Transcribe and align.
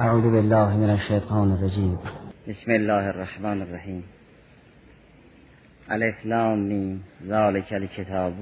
اعوذ 0.00 0.22
بالله 0.22 0.76
من 0.76 0.90
الشیطان 0.90 1.52
الرجیم. 1.52 1.98
بسم 2.48 2.70
الله 2.70 3.08
الرحمن 3.08 3.62
الرحیم. 3.62 4.04
الف 5.88 6.14
لام 6.26 6.58
میم 6.58 7.00
ذالک 7.26 7.72
الکتاب 7.72 8.32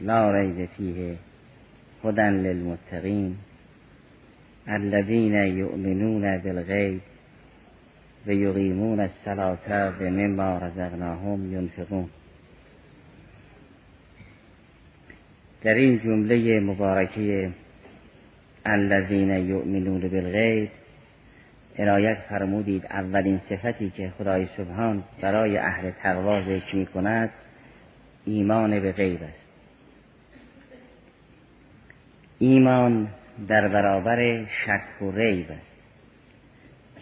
لا 0.00 0.32
ریب 0.32 0.68
فیه 0.76 1.16
هدى 2.04 2.22
للمتقین 2.22 3.36
الذين 4.68 5.34
يؤمنون 5.34 6.38
بالغیب 6.38 7.00
و 8.26 8.32
یقیمون 8.32 9.00
الصلاة 9.00 9.92
و 10.00 10.02
مما 10.02 10.58
رزقناهم 10.58 11.54
ينفقون 11.54 12.08
در 15.62 15.74
این 15.74 15.98
جمله 15.98 16.60
مبارکه 16.60 17.50
الذين 18.66 19.30
يؤمنون 19.30 20.00
بالغیب 20.00 20.70
عنایت 21.78 22.18
فرمودید 22.28 22.86
اولین 22.86 23.40
صفتی 23.48 23.90
که 23.90 24.12
خدای 24.18 24.46
سبحان 24.56 25.02
برای 25.20 25.58
اهل 25.58 25.90
تقوا 25.90 26.40
ذکر 26.40 26.76
می 26.76 26.86
کند 26.86 27.30
ایمان 28.24 28.80
به 28.80 28.92
غیب 28.92 29.22
است. 29.22 29.46
ایمان 32.38 33.08
در 33.48 33.68
برابر 33.68 34.44
شک 34.44 35.02
و 35.02 35.10
ریب 35.10 35.50
است. 35.50 35.70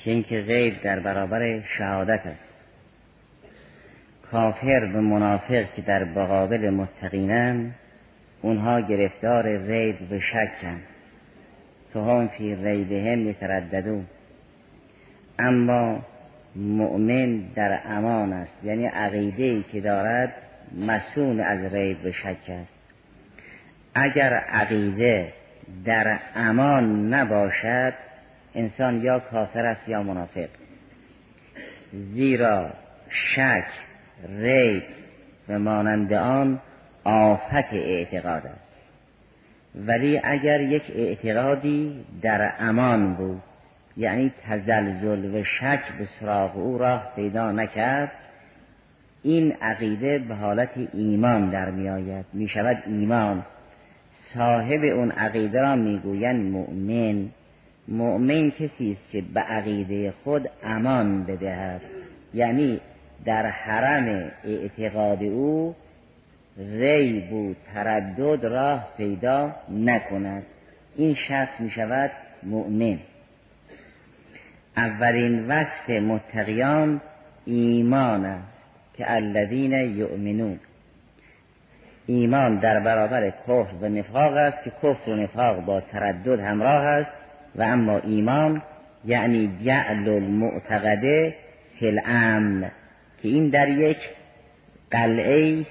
اینکه 0.05 0.41
غیب 0.41 0.83
در 0.83 1.01
برابر 1.01 1.61
شهادت 1.61 2.27
است. 2.27 2.49
کافر 4.31 4.91
و 4.95 5.01
منافق 5.01 5.75
که 5.75 5.83
در 5.83 6.05
مقابل 6.05 6.71
متقینن 6.71 7.71
اونها 8.43 8.81
گرفتار 8.81 9.47
ریب 9.57 10.13
و 10.13 10.21
شکن. 10.21 10.81
تو 11.93 12.05
هم 12.05 12.29
فی 12.29 12.55
ریبهم 12.55 13.29
یترددون 13.29 14.07
اما 15.39 16.03
مؤمن 16.57 17.39
در 17.55 17.81
امان 17.87 18.33
است. 18.33 18.53
یعنی 18.65 18.87
عقیده 18.87 19.43
ای 19.43 19.65
که 19.73 19.81
دارد 19.81 20.33
مسون 20.77 21.41
از 21.41 21.75
ریب 21.75 22.05
و 22.05 22.13
شک 22.13 22.37
است. 22.49 22.79
اگر 23.95 24.33
عقیده 24.35 25.33
در 25.85 26.19
امان 26.35 27.15
نباشد 27.15 27.95
انسان 28.55 29.03
یا 29.03 29.19
کافر 29.19 29.67
است 29.67 29.89
یا 29.89 30.03
منافق. 30.03 30.49
زیرا 31.93 32.71
شک 33.11 33.67
ریب 34.39 34.83
و 35.49 35.59
مانند 35.59 36.13
آن 36.13 36.61
آفت 37.05 37.73
اعتقاد 37.73 38.47
است. 38.47 38.69
ولی 39.87 40.21
اگر 40.25 40.61
یک 40.61 40.83
اعتقادی 40.95 42.05
در 42.23 42.53
امان 42.59 43.15
بود 43.15 43.43
یعنی 43.99 44.33
تزلزل 44.49 45.35
و 45.35 45.45
شک 45.45 45.83
به 45.99 46.09
سراغ 46.21 46.57
او 46.57 46.79
راه 46.79 47.13
پیدا 47.17 47.53
نکرد 47.53 48.13
این 49.23 49.53
عقیده 49.53 50.19
به 50.19 50.35
حالت 50.35 50.71
ایمان 50.95 51.51
در 51.51 51.71
می 51.71 51.89
آید. 51.89 52.25
می 52.33 52.49
شود 52.49 52.83
ایمان. 52.87 53.45
صاحب 54.35 54.85
اون 54.85 55.11
عقیده 55.11 55.61
را 55.61 55.77
می‌گویند 55.77 56.53
مؤمن. 56.53 57.29
مؤمن 57.89 58.51
کسی 58.51 58.93
است 58.93 59.11
که 59.11 59.23
به 59.35 59.41
عقیده 59.41 60.15
خود 60.25 60.51
امان 60.65 61.25
بدهد. 61.25 61.81
یعنی 62.35 62.81
در 63.25 63.47
حرم 63.47 64.31
اعتقاد 64.45 65.23
او 65.23 65.75
ریب 66.59 67.33
و 67.33 67.55
تردد 67.75 68.45
راه 68.47 68.89
پیدا 68.97 69.55
نکند. 69.71 70.43
این 70.97 71.15
شخص 71.15 71.61
می 71.61 71.71
شود 71.71 72.11
مؤمن. 72.43 72.99
اولین 74.79 75.47
وصف 75.47 75.91
متقیان 75.91 77.01
ایمان 77.45 78.25
است 78.25 78.59
که 78.97 79.13
الذین 79.13 79.73
یؤمنون. 79.73 80.61
ایمان 82.07 82.59
در 82.59 82.81
برابر 82.81 83.31
کفر 83.31 83.75
و 83.81 83.89
نفاق 83.89 84.33
است 84.33 84.65
که 84.65 84.71
کفر 84.83 85.11
و 85.11 85.17
نفاق 85.17 85.65
با 85.65 85.81
تردد 85.81 86.41
همراه 86.41 86.85
است 86.85 87.11
و 87.57 87.63
اما 87.63 87.99
ایمان 87.99 88.63
یعنی 89.05 89.59
جعل 89.65 90.09
المعتقده 90.09 91.35
فی 91.79 92.01
که 93.23 93.29
این 93.29 93.49
در 93.49 93.69
یک 93.69 93.99
قلعه 94.91 95.67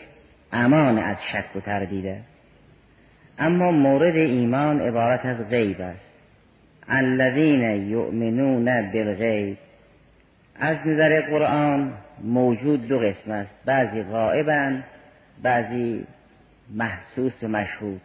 امان 0.51 0.97
از 0.97 1.17
شک 1.31 1.55
و 1.55 1.59
تردید 1.59 2.05
است. 2.05 2.27
اما 3.39 3.71
مورد 3.71 4.15
ایمان 4.15 4.81
عبارت 4.81 5.25
از 5.25 5.49
غیب 5.49 5.81
است. 5.81 6.06
الذین 6.89 7.89
یؤمنون 7.89 8.91
بالغیب. 8.91 9.57
از 10.59 10.77
نظر 10.85 11.21
قرآن 11.21 11.93
موجود 12.23 12.87
دو 12.87 12.99
قسم 12.99 13.31
است. 13.31 13.51
بعضی 13.65 14.03
غائبند 14.03 14.83
بعضی 15.43 16.05
محسوس 16.75 17.43
و 17.43 17.47
مشهود. 17.47 18.01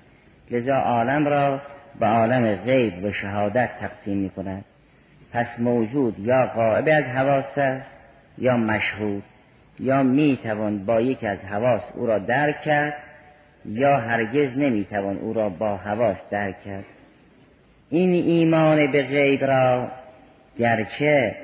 لذا 0.50 0.76
عالم 0.76 1.28
را 1.28 1.60
به 2.00 2.06
عالم 2.06 2.54
غیب 2.54 3.04
و 3.04 3.12
شهادت 3.12 3.70
تقسیم 3.80 4.18
می 4.18 4.30
کند 4.30 4.64
پس 5.32 5.46
موجود 5.58 6.18
یا 6.18 6.46
غائب 6.46 6.88
از 6.88 7.04
حواس 7.04 7.58
است 7.58 7.90
یا 8.38 8.56
مشهود. 8.56 9.22
یا 9.80 10.02
می 10.02 10.38
توان 10.42 10.84
با 10.84 11.00
یک 11.00 11.24
از 11.24 11.38
حواس 11.38 11.82
او 11.94 12.06
را 12.06 12.18
درک 12.18 12.62
کرد 12.62 12.94
یا 13.64 13.96
هرگز 13.96 14.58
نمی 14.58 14.84
توان 14.84 15.18
او 15.18 15.32
را 15.32 15.48
با 15.48 15.76
حواس 15.76 16.16
درک 16.30 16.62
کرد. 16.62 16.84
این 17.92 18.12
ایمان 18.12 18.92
به 18.92 19.02
غیب 19.02 19.44
را 19.44 19.88
گرچه 20.58 21.34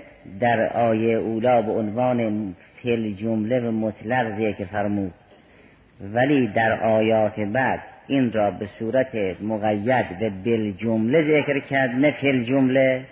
در 0.41 0.72
آیه 0.72 1.16
اولا 1.16 1.62
به 1.62 1.72
عنوان 1.72 2.54
فل 2.82 3.12
جمله 3.12 3.60
و 3.60 3.70
مطلق 3.70 4.38
ذکر 4.38 4.64
فرمود. 4.64 5.12
ولی 6.14 6.47
در 6.47 6.81
آیات 6.81 7.41
بعد 7.41 7.81
این 8.06 8.32
را 8.32 8.50
به 8.50 8.69
صورت 8.78 9.14
مقید 9.42 10.22
و 10.22 10.31
بل 10.44 10.70
جمله 10.70 11.22
ذکر 11.22 11.59
کرد 11.59 11.91
نه 11.91 12.10
فل 12.10 12.44
جمله. 12.44 13.04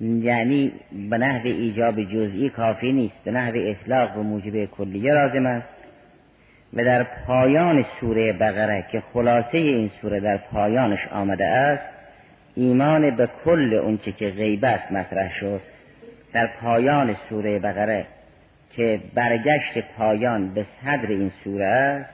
یعنی 0.00 0.72
به 1.10 1.18
نحو 1.18 1.46
ایجاب 1.46 2.02
جزئی 2.04 2.48
کافی 2.48 2.92
نیست 2.92 3.24
به 3.24 3.30
نحو 3.30 3.52
اطلاق 3.56 4.18
و 4.18 4.22
موجب 4.22 4.64
کلیه 4.64 5.14
لازم 5.14 5.46
است. 5.46 5.68
و 6.74 6.84
در 6.84 7.02
پایان 7.02 7.84
سوره 8.00 8.32
بقره 8.32 8.84
که 8.92 9.02
خلاصه 9.12 9.58
این 9.58 9.90
سوره 10.02 10.20
در 10.20 10.36
پایانش 10.36 11.08
آمده 11.12 11.46
است 11.46 11.97
ایمان 12.58 13.10
به 13.10 13.28
کل 13.44 13.74
اونچه 13.74 14.12
که 14.12 14.30
غیب 14.30 14.64
است 14.64 14.92
مطرح 14.92 15.34
شد 15.34 15.60
در 16.32 16.46
پایان 16.46 17.16
سوره 17.28 17.58
بقره 17.58 18.06
که 18.76 19.00
برگشت 19.14 19.78
پایان 19.96 20.54
به 20.54 20.66
صدر 20.82 21.08
این 21.08 21.30
سوره 21.44 21.64
است 21.64 22.10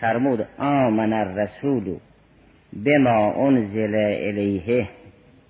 فرمود 0.00 0.46
آمن 0.58 1.12
الرسول 1.12 1.96
بما 2.84 3.46
انزل 3.46 3.94
الیه 3.94 4.88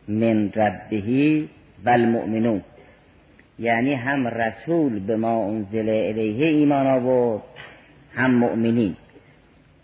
من 0.09 0.53
ربه 0.53 1.45
و 1.85 1.91
المؤمنون 1.91 2.63
یعنی 3.59 3.95
هم 3.95 4.27
رسول 4.27 4.99
به 4.99 5.17
ما 5.17 5.45
انزل 5.45 5.89
الیه 5.89 6.47
ایمان 6.47 6.87
آورد 6.87 7.43
هم 8.15 8.35
مؤمنین. 8.35 8.97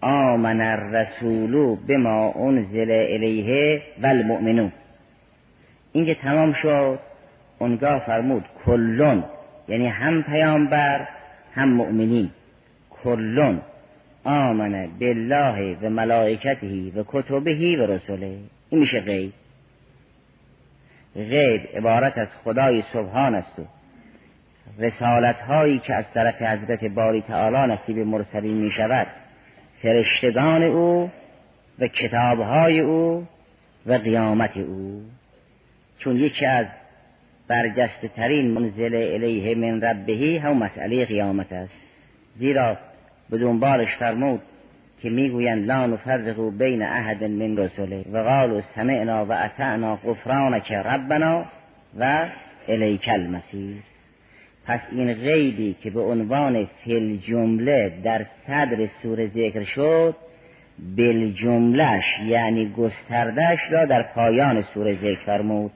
آمن 0.01 0.61
الرسول 0.61 1.77
بما 1.77 2.33
انزل 2.33 2.91
الیه 2.91 3.83
و 4.03 4.07
المؤمنون. 4.07 4.73
این 5.93 6.07
که 6.07 6.15
تمام 6.15 6.53
شد 6.53 6.99
اونگاه 7.59 7.99
فرمود 7.99 8.45
کلون 8.67 9.25
یعنی 9.69 9.87
هم 9.87 10.23
پیامبر 10.23 11.09
هم 11.55 11.69
مؤمنین. 11.69 12.31
کلون. 13.05 13.61
آمن 14.25 14.89
بالله 15.01 15.77
و 15.83 15.91
ملائکته 15.91 16.93
و 16.97 17.05
کتبه 17.09 17.77
و 17.79 17.87
رسوله 17.87 18.37
این 18.71 18.81
میشه 18.81 19.01
غیب. 19.01 19.33
غیب 21.17 21.69
عبارت 21.75 22.19
از 22.19 22.29
خدای 22.45 22.83
سبحان 22.93 23.35
است 23.35 23.59
و 23.59 23.63
رسالت 24.79 25.41
هایی 25.41 25.79
که 25.79 25.95
از 25.95 26.05
طرف 26.15 26.43
حضرت 26.43 26.85
باری 26.85 27.21
تعالی 27.21 27.73
نصیب 27.73 27.99
مرسلین 27.99 28.57
می 28.57 28.71
شود 28.71 29.07
فرشتگان 29.83 30.63
او 30.63 31.11
و 31.79 31.87
کتابهای 31.87 32.81
او 32.81 33.27
و 33.87 33.93
قیامت 33.93 34.57
او. 34.57 35.03
چون 35.99 36.17
یکی 36.17 36.47
از 36.47 36.67
برجسته 37.49 38.09
ترین 38.09 38.51
منزل 38.51 38.95
الیه 38.95 39.55
من 39.55 39.81
ربهی 39.81 40.37
هم 40.37 40.57
مسئله 40.57 41.05
قیامت 41.05 41.53
است. 41.53 41.73
زیرا 42.39 42.77
به 43.31 43.39
دنبالش 43.39 43.97
فرمود 43.97 44.41
که 45.03 45.11
می‌گویند 45.11 45.67
لا 45.67 45.87
نفرق 45.87 46.59
بین 46.59 46.83
احد 46.83 47.25
من 47.25 47.57
رسوله 47.57 48.05
و 48.13 48.19
قالوا 48.19 48.61
سمعنا 48.75 49.27
و 49.27 49.33
اطعنا 49.33 49.97
غفرانک 49.97 50.73
ربنا 50.73 51.45
و 51.99 52.27
الیک 52.69 53.09
المسیر 53.09 53.90
پس 54.67 54.81
این 54.91 55.15
غیبی 55.15 55.77
که 55.83 55.91
به 55.91 56.01
عنوان 56.01 56.69
فل 56.85 57.17
جمله 57.17 57.93
در 58.05 58.27
صدر 58.47 58.89
سوره 59.03 59.27
ذکر 59.27 59.65
شد 59.65 60.17
بل 60.97 61.33
جملش 61.33 62.05
یعنی 62.27 62.73
گستردش 62.77 63.59
را 63.71 63.85
در 63.85 64.03
پایان 64.03 64.63
سوره 64.63 64.95
ذکر 64.95 65.25
فرمود 65.27 65.71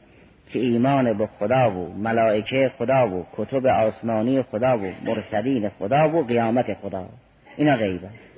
که 0.53 0.59
ایمان 0.59 1.13
به 1.13 1.27
خدا 1.39 1.71
و 1.71 1.95
ملائکه 1.95 2.73
خدا 2.79 3.09
و 3.09 3.27
کتب 3.37 3.67
آسمانی 3.67 4.43
خدا 4.43 4.79
و 4.79 4.93
مرسلین 5.05 5.69
خدا 5.69 6.09
و 6.09 6.23
قیامت 6.23 6.75
خدا. 6.75 7.09
اینا 7.57 7.77
غیب 7.77 8.05
است. 8.05 8.35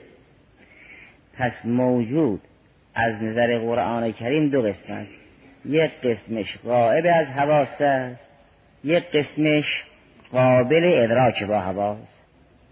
پس 1.39 1.53
موجود 1.65 2.41
از 2.95 3.23
نظر 3.23 3.59
قرآن 3.59 4.13
کریم 4.13 4.49
دو 4.49 4.63
قسم 4.63 4.93
است. 4.93 5.13
یک 5.65 5.91
قسمش 6.01 6.59
غائب 6.65 7.07
از 7.15 7.27
حواس 7.27 7.81
است 7.81 8.21
یک 8.85 9.05
قسمش 9.11 9.85
قابل 10.33 10.93
ادراک 10.95 11.43
با 11.43 11.61
حواس. 11.61 12.09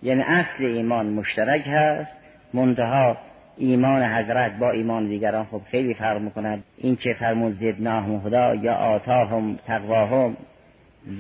یعنی 0.03 0.23
اصل 0.23 0.65
ایمان 0.65 1.07
مشترک 1.07 1.69
هست. 1.69 2.13
منتها 2.55 3.17
ایمان 3.57 4.03
حضرت 4.03 4.59
با 4.59 4.71
ایمان 4.71 5.09
دیگران 5.09 5.45
خب 5.45 5.61
خیلی 5.71 5.95
فرق 5.95 6.21
می‌کند. 6.21 6.65
این 6.79 6.97
که 6.97 7.15
فرمود 7.15 7.53
زدناهم 7.61 8.21
خدا 8.21 8.55
یا 8.55 8.75
آتاهم 8.75 9.59
تقواهم 9.67 10.37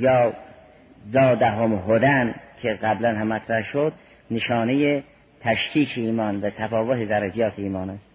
یا 0.00 0.32
زادهم 1.12 1.75
هدن 1.88 2.34
که 2.62 2.72
قبلا 2.72 3.08
هم 3.08 3.26
مطرح 3.26 3.62
شد 3.62 3.92
نشانه 4.30 5.02
تشکیک 5.40 5.92
ایمان 5.96 6.40
و 6.40 6.50
تفاوت 6.50 7.08
درجات 7.08 7.52
ایمان 7.56 7.90
است. 7.90 8.14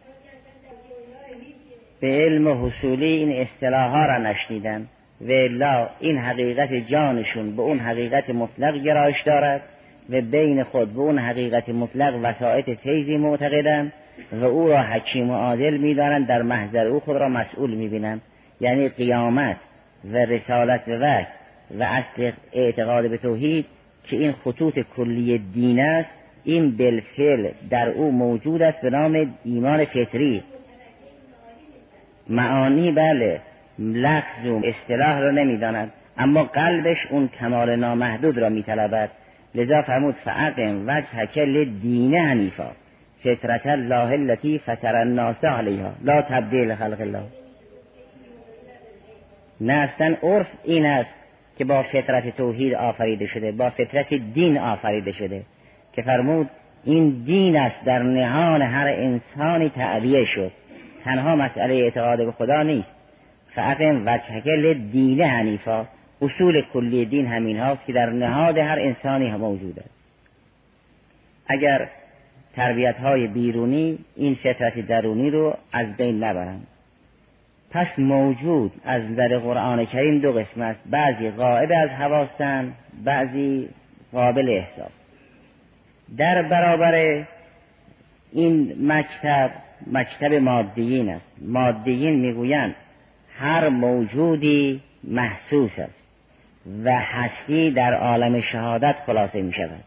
به 1.99 2.07
علم 2.07 2.65
حصولی 2.65 3.05
این 3.05 3.41
اصطلاح 3.41 3.91
ها 3.91 4.05
را 4.05 4.17
نشنیدن 4.17 4.87
و 5.21 5.31
لا 5.31 5.89
این 5.99 6.17
حقیقت 6.17 6.73
جانشون 6.73 7.55
به 7.55 7.61
اون 7.61 7.79
حقیقت 7.79 8.29
مطلق 8.29 8.83
گرایش 8.83 9.21
دارد 9.21 9.61
و 10.09 10.21
بین 10.21 10.63
خود 10.63 10.93
به 10.93 10.99
اون 10.99 11.19
حقیقت 11.19 11.69
مطلق 11.69 12.19
وسایط 12.23 12.69
فیضی 12.69 13.17
معتقدن 13.17 13.91
و 14.31 14.43
او 14.45 14.67
را 14.67 14.81
حکیم 14.81 15.29
و 15.29 15.33
عادل 15.33 15.77
می‌دانند 15.77 16.27
در 16.27 16.41
محضر 16.41 16.87
او 16.87 16.99
خود 16.99 17.17
را 17.17 17.29
مسئول 17.29 17.73
می‌بینند. 17.73 18.21
یعنی 18.61 18.89
قیامت 18.89 19.57
و 20.13 20.17
رسالت 20.17 20.87
و 20.87 20.91
وقت 20.91 21.27
و 21.79 21.83
اصل 21.83 22.31
اعتقاد 22.53 23.09
به 23.09 23.17
توحید 23.17 23.65
که 24.03 24.15
این 24.17 24.31
خطوط 24.31 24.79
کلی 24.95 25.37
دین 25.37 25.79
است 25.79 26.09
این 26.43 26.77
بالفعل 26.77 27.49
در 27.69 27.89
او 27.89 28.11
موجود 28.11 28.61
است 28.61 28.81
به 28.81 28.89
نام 28.89 29.35
ایمان 29.45 29.85
فطری. 29.85 30.43
معانی 32.29 32.91
بله. 32.91 33.41
لفظ 33.79 34.45
و 34.45 34.61
اصطلاح 34.63 35.19
را 35.19 35.31
نمی‌داند 35.31 35.91
اما 36.17 36.43
قلبش 36.43 37.07
اون 37.09 37.27
کمال 37.39 37.75
نامحدود 37.75 38.37
را 38.37 38.49
میطلبد. 38.49 39.09
لذا 39.55 39.81
فرمود 39.81 40.15
فعقم 40.15 40.83
وجه 40.87 41.25
کل 41.25 41.65
دین 41.65 42.15
حنیفا. 42.15 42.71
فطرت 43.23 43.67
الله 43.67 44.11
التي 44.11 44.59
فطر 44.59 44.95
الناس 44.95 45.43
علیها. 45.43 45.91
لا 46.03 46.21
تبدیل 46.21 46.75
خلق 46.75 47.01
الله. 47.01 47.23
نه 49.61 49.73
اصلا 49.73 50.15
عرف 50.23 50.47
این 50.63 50.85
است 50.85 51.09
که 51.57 51.65
با 51.65 51.83
فطرت 51.83 52.37
توحید 52.37 52.73
آفریده 52.73 53.25
شده 53.25 53.51
با 53.51 53.69
فطرت 53.69 54.13
دین 54.13 54.57
آفریده 54.57 55.11
شده. 55.11 55.41
که 55.93 56.01
فرمود 56.01 56.49
این 56.83 57.23
دین 57.25 57.57
است 57.57 57.83
در 57.85 58.03
نهان 58.03 58.61
هر 58.61 58.87
انسانی 58.87 59.69
تعبیه 59.69 60.25
شد. 60.25 60.51
تنها 61.05 61.35
مسئله 61.35 61.73
اعتقاد 61.73 62.25
به 62.25 62.31
خدا 62.31 62.63
نیست. 62.63 62.98
فعقم 63.55 64.03
وجهکل 64.05 64.73
دین 64.73 65.21
حنیفا. 65.21 65.87
اصول 66.21 66.61
کلی 66.61 67.05
دین 67.05 67.27
همین 67.27 67.59
هاست 67.59 67.85
که 67.85 67.93
در 67.93 68.09
نهاد 68.09 68.57
هر 68.57 68.79
انسانی 68.79 69.27
هم 69.27 69.39
موجود 69.39 69.79
است. 69.79 69.99
اگر 71.47 71.89
تربیت 72.55 72.97
های 72.97 73.27
بیرونی 73.27 73.99
این 74.15 74.35
فطرت 74.35 74.79
درونی 74.79 75.29
رو 75.29 75.57
از 75.71 75.97
بین 75.97 76.23
نبرند. 76.23 76.67
پس 77.71 77.99
موجود 77.99 78.71
از 78.85 79.03
نظر 79.03 79.37
قرآن 79.37 79.85
کریم 79.85 80.19
دو 80.19 80.31
قسم 80.31 80.61
است. 80.61 80.79
بعضی 80.85 81.29
غائب 81.29 81.71
از 81.75 81.89
حواسن 81.89 82.73
بعضی 83.03 83.69
قابل 84.11 84.49
احساس. 84.49 84.91
در 86.17 86.41
برابر 86.41 87.25
این 88.31 88.75
مکتب 88.91 89.51
مکتب 89.91 90.33
مادیین 90.33 91.09
است. 91.09 91.31
مادیین 91.41 92.19
می‌گویند 92.19 92.75
هر 93.39 93.69
موجودی 93.69 94.81
محسوس 95.03 95.79
است 95.79 95.99
و 96.83 96.99
هستی 96.99 97.71
در 97.71 97.93
عالم 97.93 98.41
شهادت 98.41 98.95
خلاصه 99.05 99.41
می 99.41 99.53
شود 99.53 99.83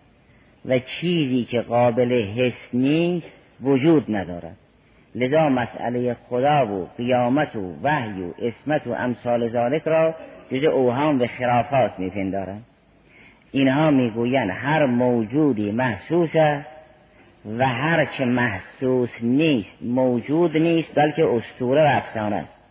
و 0.64 0.78
چیزی 0.78 1.44
که 1.44 1.60
قابل 1.60 2.12
حس 2.12 2.68
نیست 2.72 3.32
وجود 3.62 4.16
ندارد. 4.16 4.56
لذا 5.14 5.48
مسئله 5.48 6.16
خدا 6.28 6.66
و 6.66 6.88
قیامت 6.96 7.56
و 7.56 7.74
وحی 7.82 8.22
و 8.22 8.32
اسمت 8.38 8.86
و 8.86 8.92
امثال 8.92 9.48
ذالک 9.48 9.82
را 9.82 10.14
جز 10.52 10.64
اوهام 10.64 11.22
و 11.22 11.26
خرافات 11.26 11.98
میپندارند 11.98 12.64
اینها 13.52 13.90
می‌گویند 13.90 14.50
هر 14.50 14.86
موجودی 14.86 15.70
محسوس 15.70 16.36
است 16.36 16.70
و 17.58 17.68
هر 17.68 18.04
چه 18.04 18.24
محسوس 18.24 19.10
نیست 19.22 19.76
موجود 19.82 20.56
نیست 20.56 20.94
بلکه 20.94 21.26
استوره 21.26 21.82
و 21.82 21.96
افسانه 21.96 22.36
است. 22.36 22.61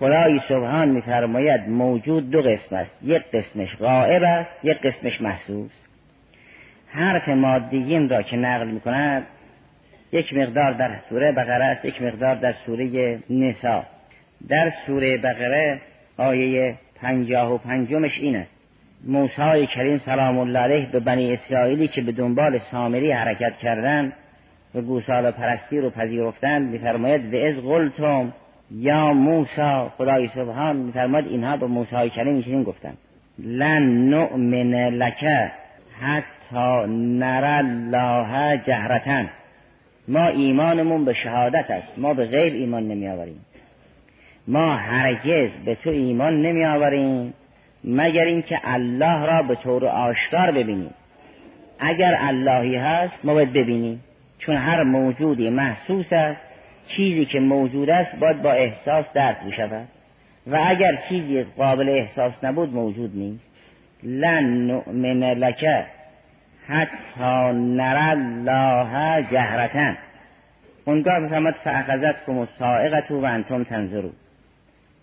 خدای 0.00 0.40
سبحان 0.48 0.88
میفرماید 0.88 1.68
موجود 1.68 2.30
دو 2.30 2.42
قسم 2.42 2.76
است. 2.76 2.90
یک 3.02 3.22
قسمش 3.22 3.76
غائب 3.76 4.22
است 4.22 4.50
یک 4.62 4.78
قسمش 4.80 5.20
محسوس. 5.20 5.70
حرف 6.88 7.28
مادیین 7.28 8.08
را 8.08 8.22
که 8.22 8.36
نقل 8.36 8.66
می‌کند 8.66 9.26
یک 10.12 10.34
مقدار 10.34 10.72
در 10.72 10.90
سوره 11.08 11.32
بقره 11.32 11.64
است 11.64 11.84
یک 11.84 12.02
مقدار 12.02 12.34
در 12.34 12.54
سوره 12.66 13.18
نسا. 13.30 13.82
در 14.48 14.72
سوره 14.86 15.18
بقره 15.18 15.80
آیه 16.16 16.74
پنجاه 17.00 17.54
و 17.54 17.58
پنجمش 17.58 18.18
این 18.18 18.36
است. 18.36 18.50
موسی 19.04 19.66
کریم 19.66 19.98
سلام 19.98 20.38
الله 20.38 20.58
علیه 20.58 20.86
به 20.86 21.00
بنی 21.00 21.32
اسرائیلی 21.32 21.88
که 21.88 22.02
به 22.02 22.12
دنبال 22.12 22.58
سامری 22.70 23.10
حرکت 23.12 23.58
کردند 23.58 24.12
و 24.74 24.80
گوساله 24.80 25.30
پرستی 25.30 25.80
رو 25.80 25.90
پذیرفتند 25.90 26.70
میفرماید 26.70 27.34
و 27.34 27.36
از 27.36 27.54
قلتم 27.54 28.32
یا 28.70 29.12
موسی 29.12 29.90
خدای 29.98 30.28
سبحان 30.34 30.76
میفرماید 30.76 31.26
اینها 31.26 31.56
به 31.56 31.66
موسی 31.66 32.10
کریم 32.10 32.42
چنین 32.42 32.62
گفتند. 32.62 32.98
لن 33.38 34.08
نؤمن 34.08 34.74
لک 34.74 35.24
حتی 36.00 36.86
نر 36.88 37.44
الله 37.44 38.56
جهرتن. 38.56 39.30
ما 40.08 40.26
ایمانمون 40.26 41.04
به 41.04 41.12
شهادت 41.12 41.70
است. 41.70 41.98
ما 41.98 42.14
به 42.14 42.26
غیر 42.26 42.52
ایمان 42.52 42.88
نمی 42.88 43.08
آوریم 43.08 43.40
ما 44.48 44.76
هرگز 44.76 45.50
به 45.64 45.74
تو 45.74 45.90
ایمان 45.90 46.42
نمی 46.42 46.64
آوریم 46.64 47.34
مگر 47.84 48.24
اینکه 48.24 48.60
الله 48.64 49.26
را 49.26 49.42
به 49.42 49.54
طور 49.54 49.86
آشکار 49.86 50.50
ببینیم. 50.50 50.94
اگر 51.78 52.16
اللهی 52.20 52.76
هست 52.76 53.14
ما 53.24 53.34
باید 53.34 53.52
ببینیم 53.52 54.04
چون 54.38 54.56
هر 54.56 54.82
موجودی 54.82 55.50
محسوس 55.50 56.12
است. 56.12 56.45
چیزی 56.88 57.24
که 57.24 57.40
موجود 57.40 57.90
است 57.90 58.16
باید 58.16 58.42
با 58.42 58.52
احساس 58.52 59.04
درک 59.14 59.44
بشود 59.44 59.88
و 60.46 60.58
اگر 60.66 60.98
چیزی 61.08 61.42
قابل 61.42 61.88
احساس 61.88 62.44
نبود 62.44 62.74
موجود 62.74 63.16
نیست. 63.16 63.44
لن 64.02 64.66
نؤمن 64.66 65.22
لک 65.22 65.86
حتی 66.66 67.52
نر 67.52 67.96
الله 67.98 69.22
جهرتن. 69.30 69.98
اونگاه 70.84 71.20
بفرماد 71.20 71.54
فاخذت 71.64 72.26
کم 72.26 72.48
سائقت 72.58 73.10
و 73.10 73.24
انتم 73.24 73.64
تنظرون. 73.64 74.12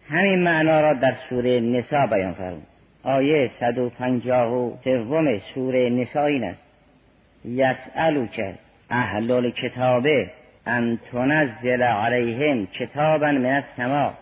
همین 0.10 0.44
معنا 0.44 0.82
را 0.82 0.94
در 0.94 1.14
سوره 1.30 1.60
نسا 1.60 2.08
بیان 2.08 2.34
فرمود. 2.34 2.64
آیه 3.04 3.52
150 3.60 4.80
سوم 4.84 5.38
سوره 5.38 5.90
نسا 5.90 6.26
این 6.26 6.44
است. 6.44 6.62
یسالو 7.46 8.28
که 8.28 8.54
اهل 8.90 9.32
الکتابه 9.32 10.30
ان 10.68 11.00
تنزل 11.12 11.82
علیهم 11.82 12.68
کتابا 12.68 13.32
من 13.32 13.46
السما 13.46 14.14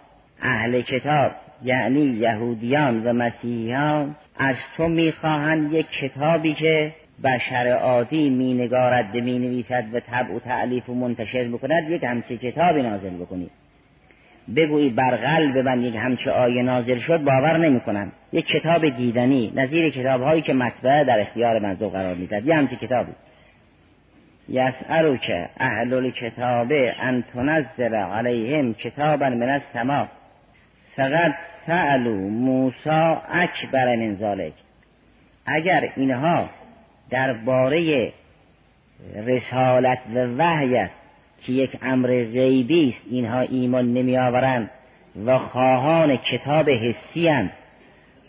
اهل 0.41 0.81
کتاب 0.81 1.31
یعنی 1.63 1.99
یهودیان 1.99 3.03
و 3.03 3.13
مسیحیان 3.13 4.15
از 4.37 4.55
تو 4.77 4.87
می‌خواهند 4.87 5.73
یک 5.73 5.87
کتابی 5.89 6.53
که 6.53 6.93
بشر 7.23 7.67
عادی 7.67 8.29
می 8.29 8.53
نگارد 8.53 9.13
می 9.13 9.39
نویسد 9.39 9.83
و 9.93 9.99
طبع 9.99 10.33
و 10.33 10.39
تعلیف 10.39 10.89
و 10.89 10.93
منتشر 10.93 11.43
بکند 11.43 11.89
یک 11.89 12.03
همچه 12.03 12.37
کتابی 12.37 12.81
نازل 12.81 13.09
بکنید. 13.09 13.51
بگویی 14.55 14.89
بر 14.89 15.15
قلب 15.15 15.57
من 15.57 15.83
یک 15.83 15.95
همچه 15.95 16.31
آیه 16.31 16.63
نازل 16.63 16.99
شد 16.99 17.23
باور 17.23 17.57
نمی‌کنم. 17.57 18.11
یک 18.33 18.47
کتاب 18.47 18.89
دیدنی 18.89 19.53
نظیر 19.55 19.89
کتاب 19.89 20.21
هایی 20.21 20.41
که 20.41 20.53
مطبعه 20.53 21.03
در 21.03 21.19
اختیار 21.19 21.59
منظور 21.59 21.89
قرار 21.89 22.15
می‌داد 22.15 22.45
یه 22.45 22.55
همچه 22.55 22.75
کتابی. 22.75 23.11
یسعرو 24.51 25.17
که 25.17 25.49
اهل 25.57 25.93
الکتاب 25.93 26.71
ان 26.99 27.23
تنزل 27.33 27.95
علیهم 27.95 28.73
کتابا 28.73 29.29
من 29.29 29.49
السما. 29.49 30.07
فقط 30.95 31.33
سألو 31.67 32.29
موسا 32.29 33.21
اکبر 33.31 33.95
من 33.95 34.15
ذالک 34.15 34.53
اگر 35.45 35.89
اینها 35.95 36.49
درباره 37.09 38.11
رسالت 39.25 39.99
و 40.15 40.25
وحیت 40.37 40.89
که 41.41 41.53
یک 41.53 41.77
امر 41.81 42.07
غیبی 42.07 42.89
است 42.89 43.01
اینها 43.11 43.39
ایمان 43.39 43.93
نمی 43.93 44.17
آورند 44.17 44.69
و 45.25 45.37
خواهان 45.37 46.17
کتاب 46.17 46.69
حسی 46.69 47.49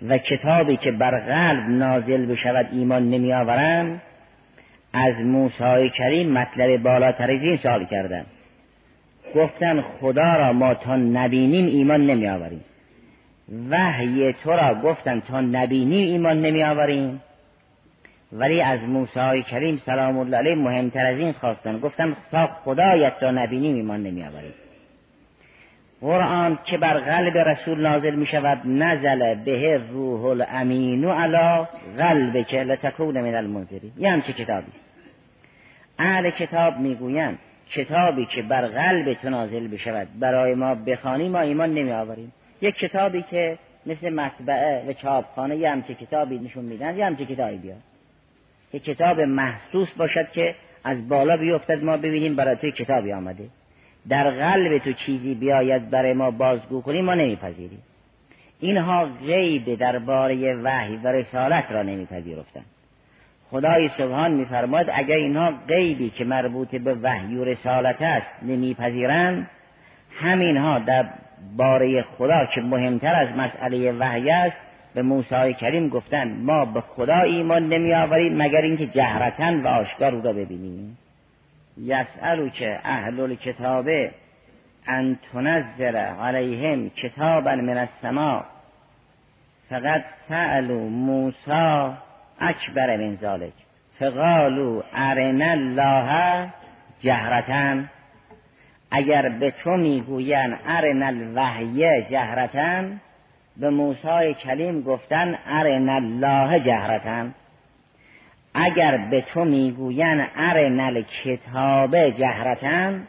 و 0.09 0.19
کتابی 0.19 0.77
که 0.77 0.93
بر 0.93 1.21
قلب 1.21 1.69
نازل 1.69 2.27
بشود 2.27 2.69
ایمان 2.73 3.11
نمی 3.11 3.33
آورند 3.33 4.01
از 4.93 5.21
موسی 5.21 5.91
کریم 5.91 6.33
مطلب 6.33 6.83
بالاتر 6.83 7.31
از 7.31 7.43
این 7.43 7.57
سال 7.57 7.85
کردن. 7.85 8.27
گفتن 9.35 9.81
خدا 9.81 10.37
را 10.37 10.53
ما 10.53 10.75
تا 10.75 10.97
نبینیم 10.97 11.67
ایمان 11.67 12.07
نمی 12.07 12.29
آوریم. 12.29 12.65
وحی 13.71 14.33
تو 14.33 14.51
را 14.51 14.75
گفتن 14.75 15.21
تا 15.21 15.41
نبینیم 15.41 16.13
ایمان 16.13 16.41
نمی 16.41 16.65
آوریم. 16.65 17.23
ولی 18.33 18.61
از 18.61 18.81
موسی 18.81 19.43
کریم 19.43 19.83
سلام 19.87 20.19
الله 20.19 20.37
علیه 20.37 20.55
مهمتر 20.55 21.07
از 21.07 21.19
این 21.19 21.33
خواستن. 21.33 21.79
گفتن 21.79 22.17
تا 22.31 22.47
خدایت 22.47 23.15
را 23.21 23.31
نبینیم 23.31 23.75
ایمان 23.75 24.03
نمی 24.03 24.23
آوریم. 24.25 24.55
قرآن 26.03 26.59
که 26.65 26.79
بر 26.79 26.99
قلب 26.99 27.37
رسول 27.37 27.81
نازل 27.81 28.15
می 28.15 28.27
شود 28.27 28.61
نزل 28.65 29.35
به 29.35 29.81
روح 29.91 30.25
الامین 30.25 31.05
علا 31.05 31.69
قلب 31.99 32.47
که 32.47 32.63
لتکون 32.63 33.21
من 33.21 33.35
المنذری 33.35 33.93
یه 33.99 34.11
همچه 34.11 34.33
کتابی 34.33 34.73
اهل 35.99 36.31
کتاب 36.31 36.79
می‌گویند 36.79 37.39
کتابی 37.71 38.27
که 38.27 38.43
بر 38.43 38.67
قلب 38.67 39.17
نازل 39.25 39.69
بشود 39.69 40.09
برای 40.19 40.55
ما 40.55 40.75
بخوانی 40.75 41.29
ما 41.29 41.41
ایمان 41.41 41.75
نمی 41.75 41.93
آوریم 41.93 42.33
یک 42.61 42.75
کتابی 42.75 43.23
که 43.23 43.59
مثل 43.87 44.11
مطبعه 44.11 44.91
و 44.91 44.93
چاپخانه 44.93 45.57
یه 45.57 45.71
همچه 45.71 45.95
کتابی 45.95 46.39
نشون 46.39 46.65
میدن 46.65 46.97
یه 46.97 47.07
همچه 47.07 47.27
کتابی 47.27 47.57
بیاد. 47.57 47.81
یک 48.73 48.85
کتاب 48.85 49.21
محسوس 49.21 49.91
باشد 49.91 50.31
که 50.31 50.55
از 50.85 51.09
بالا 51.09 51.37
بیفتد 51.37 51.85
ما 51.85 51.97
ببینیم 51.97 52.37
برای 52.37 52.57
توی 52.57 52.73
کتابی 52.73 53.13
آمده. 53.13 53.45
در 54.09 54.31
قلب 54.31 54.79
تو 54.79 54.93
چیزی 54.93 55.35
بیاید 55.35 55.91
برای 55.91 56.13
ما 56.13 56.31
بازگو 56.31 56.81
کنیم 56.83 57.05
ما 57.05 57.15
نمیپذیریم. 57.15 57.83
اینها 58.61 59.05
غیب 59.27 59.75
درباره 59.75 60.55
وحی 60.55 60.97
و 60.97 61.09
رسالت 61.09 61.65
را 61.71 61.83
نمیپذیرفتند. 61.83 62.65
خدای 63.53 63.89
سبحان 63.99 64.31
میفرماد 64.31 64.91
اگر 64.95 65.17
اینها 65.17 65.53
غیبی 65.69 66.11
که 66.11 66.25
مربوط 66.25 66.69
به 66.69 66.95
وحی 66.95 67.37
و 67.37 67.45
رسالت 67.45 68.03
است 68.03 68.27
نمیپذیرند 68.43 69.51
همینها 70.21 70.79
در 70.79 71.05
باره 71.57 72.03
خدا 72.03 72.47
که 72.55 72.61
مهمتر 72.61 73.15
از 73.15 73.29
مسئله 73.29 73.93
وحی 73.93 74.31
است 74.31 74.57
به 74.95 75.03
موسی 75.03 75.55
کریم 75.55 75.89
گفتن 75.89 76.37
ما 76.43 76.65
به 76.65 76.81
خدا 76.81 77.19
ایمان 77.19 77.69
نمی 77.69 77.95
آوریم 77.95 78.37
مگر 78.37 78.63
اینکه 78.63 78.87
جهرتن 78.87 79.61
و 79.61 79.67
آشکار 79.67 80.15
او 80.15 80.23
را 80.23 80.33
ببینیم؟ 80.33 80.99
یسألو 81.81 82.49
که 82.49 82.81
اهل 82.85 83.21
الکتاب 83.21 83.87
ان 84.87 85.19
تنزل 85.33 85.97
علیهم 85.97 86.91
کتابا 86.91 87.55
من 87.55 87.79
السماء 87.79 88.45
فقط 89.71 90.05
سألو 90.29 90.89
موسی 90.89 91.93
اکبر 92.43 92.97
من 92.97 93.17
ذالک 93.21 93.53
فقالو 93.99 94.83
ارنا 94.93 95.51
الله 95.51 96.49
جهرتن. 97.01 97.91
اگر 98.91 99.29
به 99.29 99.51
تو 99.51 99.77
می‌گوین 99.77 100.55
ارنا 100.67 101.07
الوحی 101.07 102.03
جهرتن 102.03 103.01
به 103.57 103.71
موسی 103.71 104.35
کلیم 104.35 104.83
گفتن 104.83 105.39
ارنا 105.47 105.95
الله 105.95 106.61
جهرتن. 106.61 107.35
اگر 108.55 108.97
به 108.97 109.21
تو 109.21 109.45
می‌گوین 109.45 110.25
ارنا 110.37 111.01
کتاب 111.25 111.97
جهرتن 112.11 113.07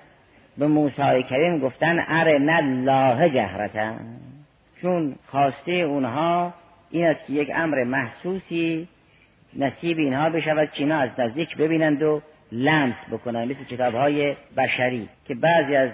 به 0.58 0.68
موسی 0.68 1.24
کریم 1.24 1.60
گفتن 1.60 2.06
ارنا 2.08 2.56
الله 2.56 3.30
جهرتن. 3.30 4.00
چون 4.82 5.16
خواسته 5.28 5.72
اونها 5.72 6.54
این 6.92 7.08
است 7.08 7.26
که 7.28 7.34
یک 7.34 7.52
امر 7.56 7.84
محسوسی 7.84 8.88
نصیب 9.56 9.98
اینها 9.98 10.30
بشود 10.30 10.72
که 10.72 10.84
اینا 10.84 10.98
از 10.98 11.10
نزدیک 11.18 11.58
ببینند 11.58 12.04
و 12.04 12.22
لمس 12.52 12.96
بکنند 13.12 13.52
مثل 13.52 13.64
کتاب 13.64 13.96
های 13.96 14.36
بشری 14.58 15.10
که 15.26 15.36
بعضی 15.36 15.76
از 15.76 15.90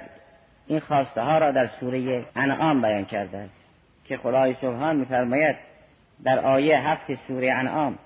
این 0.68 0.80
خواسته 0.80 1.22
ها 1.22 1.38
را 1.38 1.52
در 1.52 1.68
سوره 1.68 2.26
انعام 2.36 2.82
بیان 2.82 3.06
کرده 3.06 3.38
است. 3.38 3.54
که 4.06 4.18
خدای 4.18 4.56
سبحان 4.62 4.96
میفرماید 4.96 5.56
در 6.24 6.40
آیه 6.40 6.80
هفت 6.80 7.28
سوره 7.28 7.54
انعام 7.54 7.98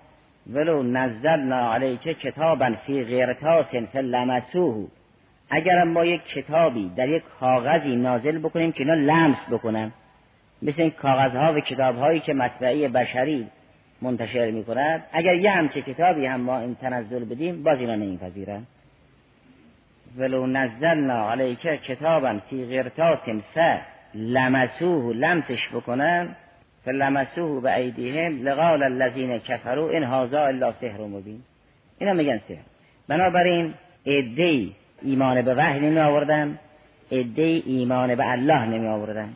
ولو 0.47 0.83
نزلنا 0.83 1.73
علیک 1.73 2.01
کتابا 2.01 2.71
فی 2.85 3.03
غیرتاس 3.03 3.75
فلمسوه. 3.75 4.87
اگر 5.49 5.83
ما 5.83 6.05
یک 6.05 6.23
کتابی 6.25 6.91
در 6.95 7.09
یک 7.09 7.23
کاغذی 7.39 7.95
نازل 7.95 8.37
بکنیم 8.37 8.71
که 8.71 8.79
اینا 8.79 8.93
لمس 8.93 9.37
بکنن 9.51 9.91
مثل 10.61 10.81
این 10.81 10.91
کاغذها 10.91 11.53
و 11.53 11.59
کتابهایی 11.59 12.19
که 12.19 12.33
مطبعی 12.33 12.87
بشری 12.87 13.47
منتشر 14.03 14.51
می 14.51 14.63
کند 14.63 15.03
اگر 15.11 15.35
یه 15.35 15.51
همچه 15.51 15.81
کتابی 15.81 16.25
هم 16.25 16.41
ما 16.41 16.59
این 16.59 16.75
تنزل 16.75 17.25
بدیم 17.25 17.63
باز 17.63 17.79
اینا 17.79 17.95
نمیپذیرن. 17.95 18.63
ولو 20.17 20.47
نزلنا 20.47 21.31
علیک 21.31 21.59
کتابا 21.59 22.39
فی 22.49 22.65
غیرتاس 22.65 23.19
لمسوه 24.13 25.15
لمسش 25.15 25.69
بکنن 25.73 26.35
فلمسوه 26.85 27.61
به 27.61 27.75
ایدیهم 27.75 28.43
لقال 28.43 28.83
الذین 28.83 29.39
کفروا 29.39 29.89
این 29.89 30.03
هازا 30.03 30.45
الا 30.45 30.71
سحر 30.71 31.01
مبین. 31.01 31.41
اینا 31.99 32.13
میگن 32.13 32.37
سحر. 32.47 32.63
بنابراین 33.07 33.73
عده 34.07 34.67
ایمان 35.01 35.41
به 35.41 35.55
وحی 35.55 35.79
نمی 35.79 35.99
آوردن 35.99 36.59
عده 37.11 37.61
ایمان 37.65 38.15
به 38.15 38.31
الله 38.31 38.65
نمی 38.65 38.87
آوردن 38.87 39.33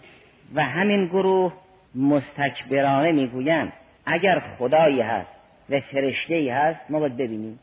و 0.56 0.64
همین 0.64 1.06
گروه 1.06 1.54
مستکبرانه 1.96 3.12
می‌گویند 3.12 3.74
اگر 4.10 4.40
خدایی 4.40 5.02
هست 5.02 5.30
و 5.70 5.80
فرشته 5.80 6.54
هست 6.54 6.82
ما 6.90 7.00
باید 7.00 7.18
ببینیم. 7.18 7.60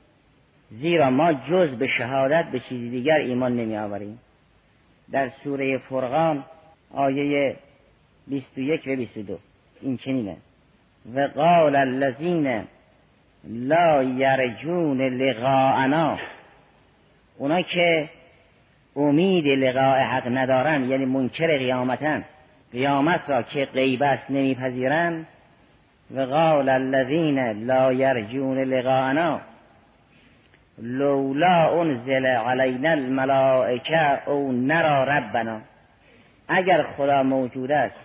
زیرا 0.70 1.10
ما 1.10 1.32
جز 1.32 1.70
به 1.70 1.86
شهادت 1.86 2.44
به 2.44 2.60
چیزی 2.60 2.90
دیگر 2.90 3.16
ایمان 3.16 3.56
نمی 3.56 3.76
آوریم 3.76 4.18
در 5.12 5.28
سوره 5.44 5.78
فرقان 5.78 6.44
آیه 6.94 7.56
21 8.26 8.86
و 8.86 8.96
22 8.96 9.38
این 9.82 9.96
چنینه 9.96 10.36
و 11.14 11.20
قال 11.20 11.76
الذین 11.76 12.64
لا 13.44 14.02
یرجون 14.02 15.00
لقاءنا. 15.00 16.18
اونا 17.38 17.62
که 17.62 18.10
امید 18.96 19.46
لقاء 19.46 19.98
حق 19.98 20.28
ندارن 20.28 20.90
یعنی 20.90 21.04
منکر 21.04 21.58
قیامتن. 21.58 22.24
قیامت 22.72 23.30
را 23.30 23.42
که 23.42 23.64
غیب 23.64 24.02
است 24.02 24.30
نمیپذیرن. 24.30 25.26
و 26.10 26.20
قال 26.20 26.68
الذین 26.68 27.38
لا 27.38 27.92
یرجون 27.92 28.58
لقاءنا 28.58 29.40
لولا 30.78 31.80
انزل 31.80 32.26
علینا 32.26 32.90
الملائکه 32.90 34.28
او 34.28 34.52
نرا 34.52 35.04
ربنا. 35.04 35.60
اگر 36.48 36.82
خدا 36.82 37.22
موجود 37.22 37.72
است 37.72 38.00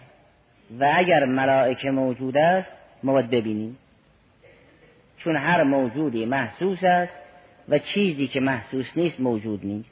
و 0.79 0.91
اگر 0.94 1.25
ملائکه 1.25 1.91
موجود 1.91 2.38
است 2.38 2.72
ما 3.03 3.13
باید 3.13 3.29
ببینیم. 3.29 3.77
چون 5.18 5.36
هر 5.36 5.63
موجودی 5.63 6.25
محسوس 6.25 6.84
است 6.84 7.13
و 7.70 7.79
چیزی 7.79 8.27
که 8.27 8.39
محسوس 8.39 8.86
نیست 8.96 9.20
موجود 9.20 9.65
نیست. 9.65 9.91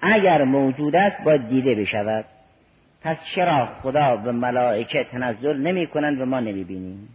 اگر 0.00 0.44
موجود 0.44 0.96
است 0.96 1.22
باید 1.24 1.48
دیده 1.48 1.74
بشود. 1.74 2.24
پس 3.02 3.16
چرا 3.34 3.68
خدا 3.82 4.16
به 4.16 4.32
ملائکه 4.32 5.04
تنزل 5.04 5.56
نمی 5.56 5.86
کنند 5.86 6.20
و 6.20 6.26
ما 6.26 6.40
نمی 6.40 6.64
بینیم 6.64 7.08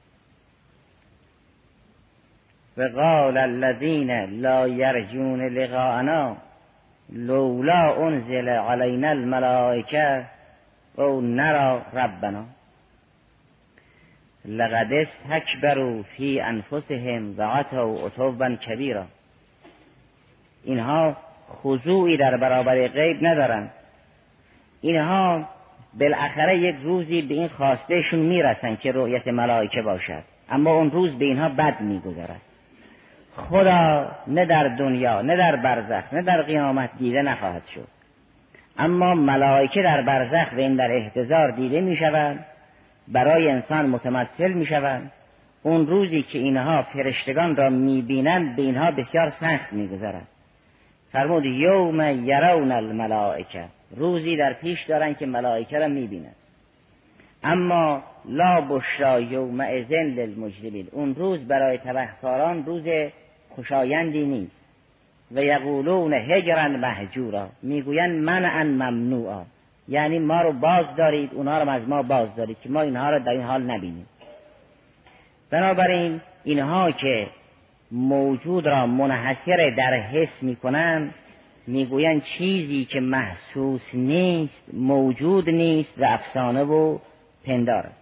و 2.79 2.83
قال 2.83 3.37
الذین 3.37 4.11
لا 4.41 4.67
یرجون 4.67 5.41
لقاءنا 5.41 6.37
لولا 7.09 8.07
انزل 8.07 8.49
علینا 8.49 9.09
الملائکه 9.09 10.25
او 10.95 11.21
نرا 11.21 11.81
ربنا. 11.93 12.45
لقد 14.45 14.93
استکبروا 14.93 16.03
فی 16.03 16.41
انفسهم 16.41 17.37
و 17.37 17.41
عتوا 17.41 18.05
عتوا 18.05 18.55
کبیرا. 18.55 19.05
اینها 20.63 21.17
خضوعی 21.63 22.17
در 22.17 22.37
برابر 22.37 22.87
غیب 22.87 23.17
ندارن. 23.21 23.69
اینها 24.81 25.49
بالاخره 25.99 26.57
یک 26.57 26.75
روزی 26.83 27.21
به 27.21 27.33
این 27.33 27.47
خواستهشون 27.47 28.19
می‌رسن 28.19 28.75
که 28.75 28.91
رؤیت 28.91 29.27
ملائکه 29.27 29.81
باشد. 29.81 30.23
اما 30.49 30.71
اون 30.73 30.91
روز 30.91 31.15
به 31.15 31.25
اینها 31.25 31.49
بد 31.49 31.81
میگذرد. 31.81 32.41
خدا 33.39 34.11
نه 34.27 34.45
در 34.45 34.67
دنیا 34.67 35.21
نه 35.21 35.37
در 35.37 35.55
برزخ 35.55 36.13
نه 36.13 36.21
در 36.21 36.41
قیامت 36.41 36.89
دیده 36.97 37.21
نخواهد 37.21 37.65
شد. 37.75 37.87
اما 38.77 39.15
ملائکه 39.15 39.83
در 39.83 40.01
برزخ 40.01 40.53
و 40.53 40.59
این 40.59 40.75
در 40.75 40.91
احتضار 40.91 41.51
دیده 41.51 41.81
می 41.81 41.97
شود 41.97 42.39
برای 43.07 43.49
انسان 43.49 43.85
متمثل 43.85 44.53
می 44.53 44.65
شود 44.65 45.11
اون 45.63 45.87
روزی 45.87 46.21
که 46.21 46.39
اینها 46.39 46.83
فرشتگان 46.83 47.55
را 47.55 47.69
می 47.69 48.01
بینند 48.01 48.55
به 48.55 48.61
اینها 48.61 48.91
بسیار 48.91 49.29
سخت 49.29 49.73
می 49.73 49.87
گذرد. 49.87 50.27
فرمود 51.11 51.45
یوم 51.45 52.01
یرون 52.01 52.71
الملائکه. 52.71 53.65
روزی 53.95 54.37
در 54.37 54.53
پیش 54.53 54.83
دارند 54.83 55.17
که 55.17 55.25
ملائکه 55.25 55.79
را 55.79 55.87
می 55.87 56.07
بینند. 56.07 56.35
اما 57.43 58.03
لا 58.25 58.61
بشرا 58.61 59.19
یوم 59.19 59.59
ازن 59.59 60.03
للمجرمین. 60.03 60.87
اون 60.91 61.15
روز 61.15 61.39
برای 61.39 61.77
تبهکاران 61.77 62.65
روز 62.65 62.83
خوشایندی 63.49 64.25
نیست. 64.25 64.59
و 65.31 65.43
یقولون 65.43 66.13
هجرن 66.13 66.75
محجورا 66.75 67.49
می‌گویند 67.61 68.23
من 68.23 68.45
ان 68.45 68.67
ممنوعا. 68.67 69.43
یعنی 69.87 70.19
ما 70.19 70.41
رو 70.41 70.53
باز 70.53 70.95
دارید 70.95 71.29
اونها 71.33 71.63
رو 71.63 71.69
از 71.69 71.87
ما 71.87 72.03
باز 72.03 72.35
دارید 72.35 72.57
که 72.63 72.69
ما 72.69 72.81
اینها 72.81 73.09
رو 73.09 73.19
در 73.19 73.31
این 73.31 73.41
حال 73.41 73.63
نبینیم. 73.63 74.05
بنابراین 75.49 76.21
اینها 76.43 76.91
که 76.91 77.27
موجود 77.91 78.67
را 78.67 78.87
منحصر 78.87 79.73
در 79.77 79.93
حس 79.93 80.43
می‌کنند 80.43 81.13
می‌گویند 81.67 82.23
چیزی 82.23 82.85
که 82.85 82.99
محسوس 82.99 83.81
نیست 83.93 84.63
موجود 84.73 85.49
نیست 85.49 85.93
و 85.97 86.05
افسانه 86.05 86.63
و 86.63 86.97
پندار 87.45 87.83
است. 87.83 88.01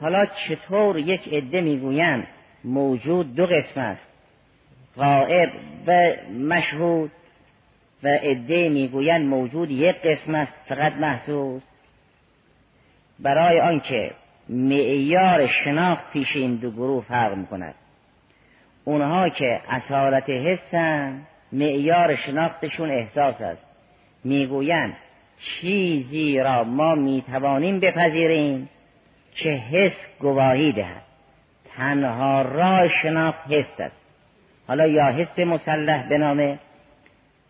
حالا 0.00 0.26
چطور 0.26 0.98
یک 0.98 1.28
عده 1.34 1.60
می‌گویند 1.60 2.26
موجود 2.64 3.34
دو 3.34 3.46
قسم 3.46 3.80
است. 3.80 4.06
غائب 4.96 5.50
و 5.86 6.12
مشهود 6.32 7.10
و 8.02 8.08
عده 8.08 8.68
می‌گویند 8.68 9.26
موجود 9.26 9.70
یک 9.70 9.96
قسم 9.96 10.34
است 10.34 10.52
فقط 10.68 10.92
محسوس. 10.92 11.62
برای 13.18 13.60
آنکه 13.60 14.10
معیار 14.48 15.46
شناخت 15.46 16.10
پیش 16.12 16.36
این 16.36 16.56
دو 16.56 16.70
گروه 16.70 17.04
فرق 17.04 17.36
می‌کند. 17.36 17.74
اونها 18.84 19.28
که 19.28 19.60
اصالت 19.68 20.30
حسن 20.30 21.22
معیار 21.52 22.16
شناختشون 22.16 22.90
احساس 22.90 23.40
است. 23.40 23.62
می‌گویند 24.24 24.96
چیزی 25.38 26.40
را 26.40 26.64
ما 26.64 26.94
می‌توانیم 26.94 27.80
بپذیریم 27.80 28.68
که 29.34 29.50
حس 29.50 29.96
گواهی 30.20 30.72
دهد. 30.72 31.02
تنها 31.76 32.42
راه 32.42 32.88
شناخت 32.88 33.38
حس 33.48 33.80
است. 33.80 33.96
حالا 34.68 34.86
یا 34.86 35.06
حس 35.06 35.38
مسلح 35.38 36.08
به 36.08 36.18
نام 36.18 36.58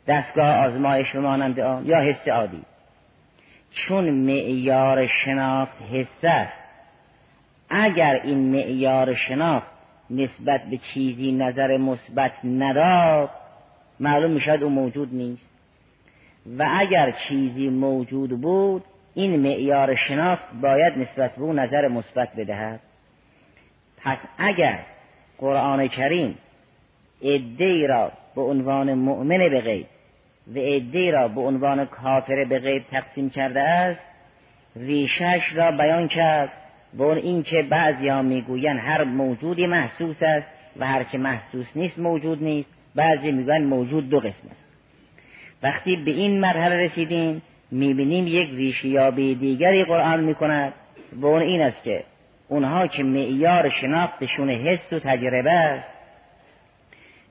دستگاه 0.06 0.56
آزمایش 0.56 1.14
مانند 1.14 1.60
آن 1.60 1.86
یا 1.86 2.00
حس 2.00 2.28
عادی. 2.28 2.62
چون 3.70 4.10
معیار 4.10 5.06
شناخت 5.06 5.82
حس 5.92 6.24
است 6.24 6.58
اگر 7.68 8.20
این 8.24 8.50
معیار 8.50 9.14
شناخت 9.14 9.66
نسبت 10.10 10.62
به 10.62 10.76
چیزی 10.76 11.32
نظر 11.32 11.76
مثبت 11.76 12.32
نداد 12.44 13.30
معلوم 14.00 14.30
می‌شد 14.30 14.62
او 14.62 14.68
موجود 14.68 15.14
نیست. 15.14 15.50
و 16.58 16.68
اگر 16.78 17.10
چیزی 17.28 17.68
موجود 17.68 18.40
بود 18.40 18.84
این 19.14 19.40
معیار 19.40 19.94
شناخت 19.94 20.44
باید 20.62 20.98
نسبت 20.98 21.36
به 21.36 21.42
او 21.42 21.52
نظر 21.52 21.88
مثبت 21.88 22.36
بدهد. 22.36 22.80
پس 24.04 24.18
اگر 24.38 24.78
قرآن 25.38 25.88
کریم 25.88 26.38
عده 27.22 27.86
را 27.86 28.12
به 28.34 28.40
عنوان 28.42 28.94
مؤمن 28.94 29.38
به 29.38 29.60
غیب 29.60 29.86
و 30.54 30.58
عده 30.58 31.10
را 31.10 31.28
به 31.28 31.40
عنوان 31.40 31.84
کافر 31.84 32.44
به 32.44 32.58
غیب 32.58 32.84
تقسیم 32.90 33.30
کرده 33.30 33.62
است 33.62 34.00
ریشش 34.76 35.42
را 35.54 35.70
بیان 35.70 36.08
کرد 36.08 36.52
و 36.94 37.02
اون 37.02 37.42
که 37.42 37.62
بعضی 37.62 38.08
ها 38.08 38.22
می‌گویند 38.22 38.78
هر 38.78 39.04
موجودی 39.04 39.66
محسوس 39.66 40.22
است 40.22 40.46
و 40.76 40.86
هر 40.86 41.02
که 41.02 41.18
محسوس 41.18 41.66
نیست 41.76 41.98
موجود 41.98 42.42
نیست. 42.42 42.68
بعضی 42.94 43.32
می‌گویند 43.32 43.66
موجود 43.66 44.10
دو 44.10 44.20
قسم 44.20 44.48
است. 44.50 44.64
وقتی 45.62 45.96
به 45.96 46.10
این 46.10 46.40
مرحله 46.40 46.76
رسیدیم 46.76 47.42
می‌بینیم 47.70 48.26
یک 48.26 48.50
ریشیابی 48.50 49.34
دیگری 49.34 49.84
قرآن 49.84 50.24
می‌کند. 50.24 50.72
و 51.12 51.26
اون 51.26 51.42
این 51.42 51.60
است 51.60 51.82
که 51.82 52.04
اونها 52.48 52.86
که 52.86 53.02
معیار 53.02 53.68
شناختشون 53.68 54.50
حس 54.50 54.92
و 54.92 54.98
تجربه 54.98 55.52
است 55.52 55.88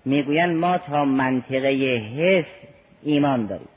می‌گویند 0.05 0.55
ما 0.55 0.77
تا 0.77 1.05
منطقه 1.05 1.69
حس 2.17 2.45
ایمان 3.03 3.45
داریم. 3.45 3.67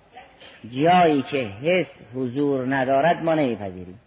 جایی 0.70 1.22
که 1.22 1.46
حس 1.62 1.86
حضور 2.14 2.74
ندارد 2.74 3.22
ما 3.24 3.34
نمیپذیریم. 3.34 4.00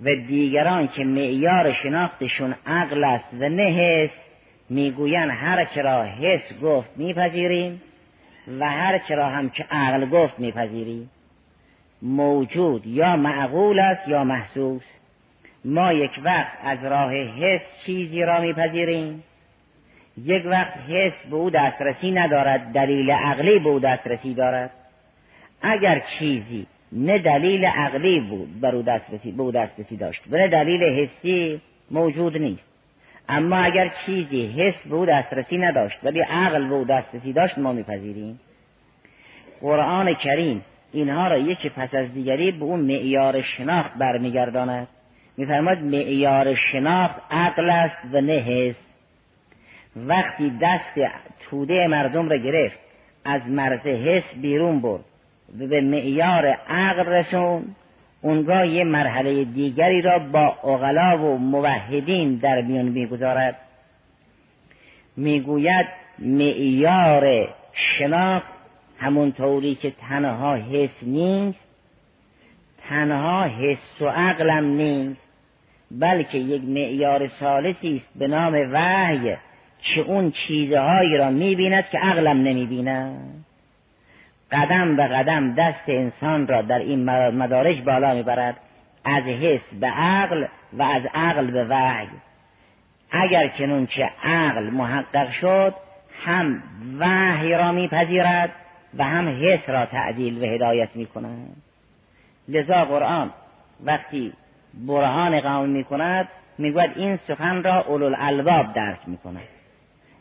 و 0.00 0.04
دیگران 0.04 0.88
که 0.88 1.04
معیار 1.04 1.72
شناختشون 1.72 2.54
عقل 2.66 3.04
است 3.04 3.28
و 3.32 3.48
نه 3.48 3.62
حس 3.62 4.10
می‌گویند 4.70 5.30
هر 5.30 5.64
چرا 5.64 6.04
حس 6.04 6.58
گفت 6.62 6.90
میپذیریم 6.96 7.82
و 8.60 8.70
هر 8.70 8.98
چرا 8.98 9.26
هم 9.26 9.50
که 9.50 9.64
عقل 9.70 10.06
گفت 10.06 10.38
میپذیریم. 10.38 11.10
موجود 12.02 12.86
یا 12.86 13.16
معقول 13.16 13.78
است 13.78 14.08
یا 14.08 14.24
محسوس. 14.24 14.82
ما 15.66 15.92
یک 15.92 16.20
وقت 16.24 16.58
از 16.64 16.84
راه 16.84 17.14
حس 17.14 17.60
چیزی 17.86 18.24
را 18.24 18.40
میپذیریم. 18.40 19.22
یک 20.24 20.46
وقت 20.46 20.76
حس 20.88 21.12
به 21.30 21.36
او 21.36 21.50
دسترسی 21.50 22.10
ندارد 22.10 22.72
دلیل 22.72 23.10
عقلی 23.10 23.58
به 23.58 23.68
او 23.68 23.78
دسترسی 23.78 24.34
دارد. 24.34 24.70
اگر 25.62 25.98
چیزی 25.98 26.66
نه 26.92 27.18
دلیل 27.18 27.64
عقلی 27.64 28.20
بود 28.20 28.60
بر 28.60 28.74
او 28.74 28.82
دسترسی 28.82 29.32
به 29.32 29.42
او 29.42 29.52
دسترسی 29.52 29.96
داشت 29.96 30.22
و 30.30 30.36
نه 30.36 30.48
دلیل 30.48 30.82
حسی 30.82 31.60
موجود 31.90 32.36
نیست. 32.36 32.64
اما 33.28 33.56
اگر 33.56 33.90
چیزی 34.06 34.46
حس 34.46 34.86
به 34.86 34.94
او 34.94 35.06
دسترسی 35.06 35.58
نداشت 35.58 35.98
ولی 36.02 36.20
عقل 36.20 36.68
به 36.68 36.74
او 36.74 36.84
دسترسی 36.84 37.32
داشت 37.32 37.58
ما 37.58 37.72
میپذیریم. 37.72 38.40
قرآن 39.60 40.14
کریم 40.14 40.64
اینها 40.92 41.28
را 41.28 41.38
یکی 41.38 41.68
پس 41.68 41.94
از 41.94 42.14
دیگری 42.14 42.50
به 42.50 42.64
اون 42.64 42.80
معیار 42.80 43.42
شناخت 43.42 43.94
برمیگرداند. 43.94 44.88
میفرماد 45.36 45.78
معیار 45.78 46.54
شناخت 46.54 47.16
عقل 47.30 47.70
است 47.70 47.98
و 48.12 48.20
نه 48.20 48.32
حس. 48.32 48.76
وقتی 49.96 50.52
دست 50.60 51.10
توده 51.40 51.86
مردم 51.86 52.28
را 52.28 52.36
گرفت 52.36 52.78
از 53.24 53.48
مرز 53.48 53.80
حس 53.80 54.34
بیرون 54.34 54.80
برد 54.80 55.04
و 55.60 55.66
به 55.66 55.80
معیار 55.80 56.46
عقل 56.68 57.06
رسون 57.06 57.64
اونگاه 58.22 58.66
یه 58.66 58.84
مرحله 58.84 59.44
دیگری 59.44 60.02
را 60.02 60.18
با 60.18 60.46
اغلا 60.46 61.18
و 61.18 61.38
موحدین 61.38 62.36
در 62.36 62.62
میان 62.62 62.84
می‌گذارد. 62.84 63.56
می‌گوید 65.16 65.86
معیار 66.18 67.54
شناخت 67.72 68.52
همون 68.98 69.32
طوری 69.32 69.74
که 69.74 69.90
تنها 69.90 70.54
حس 70.54 71.02
نیست 71.02 71.66
تنها 72.88 73.42
حس 73.42 74.00
و 74.00 74.08
عقلم 74.08 74.64
نیست. 74.64 75.25
بلکه 75.90 76.38
یک 76.38 76.62
معیار 76.64 77.28
ثالثی 77.28 77.96
است 77.96 78.18
به 78.18 78.28
نام 78.28 78.68
وحی 78.72 79.36
که 79.82 80.00
اون 80.00 80.30
چیزهایی 80.30 81.16
را 81.16 81.30
می‌بیند 81.30 81.84
که 81.88 81.98
عقلم 81.98 82.42
نمی‌بیند. 82.42 83.44
قدم 84.52 84.96
به 84.96 85.02
قدم 85.02 85.54
دست 85.54 85.84
انسان 85.88 86.46
را 86.46 86.62
در 86.62 86.78
این 86.78 87.04
مدارج 87.30 87.82
بالا 87.82 88.14
می‌برد. 88.14 88.56
از 89.04 89.22
حس 89.22 89.74
به 89.80 89.86
عقل 89.86 90.46
و 90.72 90.82
از 90.82 91.02
عقل 91.14 91.50
به 91.50 91.64
وحی. 91.64 92.08
اگر 93.10 93.48
چنون 93.48 93.86
که 93.86 94.10
عقل 94.24 94.64
محقق 94.70 95.30
شد 95.30 95.74
هم 96.24 96.62
وحی 96.98 97.54
را 97.54 97.72
میپذیرد 97.72 98.50
و 98.98 99.04
هم 99.04 99.28
حس 99.28 99.68
را 99.68 99.86
تعدیل 99.86 100.42
و 100.42 100.46
هدایت 100.46 100.88
می‌کند. 100.94 101.56
لذا 102.48 102.84
قرآن 102.84 103.30
وقتی 103.84 104.32
برهان 104.76 105.40
قوم 105.40 105.68
می‌کند 105.68 106.28
می‌گوید 106.58 106.90
این 106.96 107.16
سخن 107.16 107.62
را 107.62 107.80
اولو 107.80 108.06
الالباب 108.06 108.72
درک 108.72 108.98
می‌کند 109.06 109.48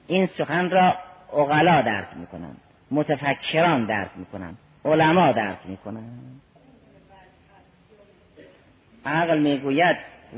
این 0.08 0.26
سخن 0.26 0.70
را 0.70 0.96
اغلا 1.34 1.82
درک 1.82 2.08
می‌کنند. 2.16 2.58
متفکران 2.92 3.86
درک 3.86 4.10
می‌کنند. 4.16 4.58
علما 4.86 5.32
درک 5.32 5.58
می‌کنند. 5.66 6.42
عقل 9.06 9.40
می‌گوید 9.40 9.98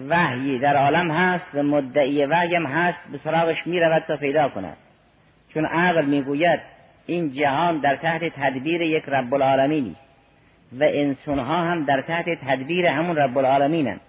وحیی 0.09 0.59
در 0.59 0.75
عالم 0.77 1.11
هست 1.11 1.45
و 1.53 1.63
مدعی 1.63 2.25
وحی 2.25 2.55
هست 2.55 2.99
به 3.11 3.19
سراغش 3.23 3.67
می‌رود 3.67 4.03
تا 4.03 4.17
پیدا 4.17 4.49
کند. 4.49 4.77
چون 5.53 5.65
عقل 5.65 6.05
می‌گوید 6.05 6.59
این 7.05 7.33
جهان 7.33 7.77
در 7.79 7.95
تحت 7.95 8.23
تدبیر 8.23 8.81
یک 8.81 9.03
رب 9.07 9.33
العالمین 9.33 9.91
است. 9.91 10.06
و 10.73 10.83
انسانها 10.83 11.55
هم 11.55 11.85
در 11.85 12.01
تحت 12.01 12.25
تدبیر 12.29 12.85
همون 12.85 13.15
رب 13.15 13.37
العالمین 13.37 13.99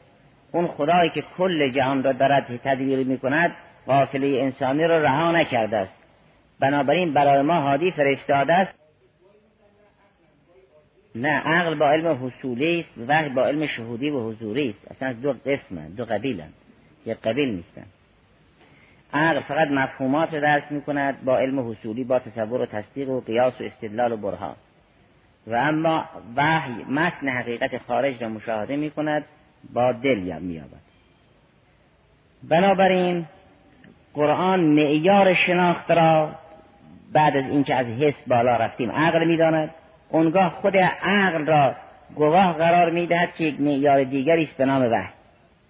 اون 0.52 0.66
خدایی 0.66 1.10
که 1.10 1.24
کل 1.38 1.70
جهان 1.70 2.02
را 2.02 2.12
دارد 2.12 2.60
تدبیر 2.64 3.06
می‌کند 3.06 3.56
قافله 3.86 4.26
انسانی 4.26 4.84
را 4.84 5.02
رها 5.02 5.32
نکرده 5.32 5.76
است. 5.76 5.94
بنابراین 6.60 7.12
برای 7.12 7.42
ما 7.42 7.54
هادی 7.54 7.90
فرستاده 7.90 8.54
است. 8.54 8.74
نه 11.14 11.28
عقل 11.28 11.74
با 11.74 11.90
علم 11.90 12.26
حصولی 12.26 12.80
است 12.80 13.08
و 13.08 13.28
با 13.28 13.46
علم 13.46 13.66
شهودی 13.66 14.10
و 14.10 14.20
حضوری 14.20 14.70
است. 14.70 14.92
اصلا 14.92 15.12
دو 15.12 15.32
قسمه 15.32 15.88
دو 15.96 16.04
قبیلن 16.04 16.48
یک 17.06 17.18
قبیل 17.18 17.54
نیستن. 17.54 17.86
عقل 19.12 19.40
فقط 19.40 19.68
مفهومات 19.68 20.34
رو 20.34 20.40
درک 20.40 20.64
می 20.70 20.82
کند 20.82 21.24
با 21.24 21.38
علم 21.38 21.70
حصولی 21.70 22.04
با 22.04 22.18
تصور 22.18 22.60
و 22.60 22.66
تصدیق 22.66 23.08
و 23.08 23.20
قیاس 23.20 23.60
و 23.60 23.64
استدلال 23.64 24.12
و 24.12 24.16
برهان. 24.16 24.54
و 25.48 25.54
اما 25.54 26.04
وحی 26.36 26.84
متن 26.84 27.28
حقیقت 27.28 27.78
خارج 27.78 28.22
را 28.22 28.28
مشاهده 28.28 28.76
می 28.76 28.90
کند 28.90 29.24
با 29.72 29.92
دل 29.92 30.38
مییابد. 30.40 30.88
بنابراین 32.42 33.26
قرآن 34.14 34.60
معیار 34.60 35.34
شناخت 35.34 35.90
را 35.90 36.30
بعد 37.12 37.36
از 37.36 37.44
اینکه 37.44 37.74
از 37.74 37.86
حس 37.86 38.14
بالا 38.26 38.56
رفتیم 38.56 38.90
عقل 38.90 39.26
می‌داند. 39.26 39.70
اونگاه 40.08 40.48
خود 40.48 40.76
عقل 40.76 41.46
را 41.46 41.74
گواه 42.14 42.52
قرار 42.52 42.90
می‌دهد 42.90 43.34
که 43.34 43.44
یک 43.44 43.60
معیار 43.60 44.04
دیگری 44.04 44.44
است 44.44 44.56
به 44.56 44.64
نام 44.64 44.92
وحی. 44.92 45.08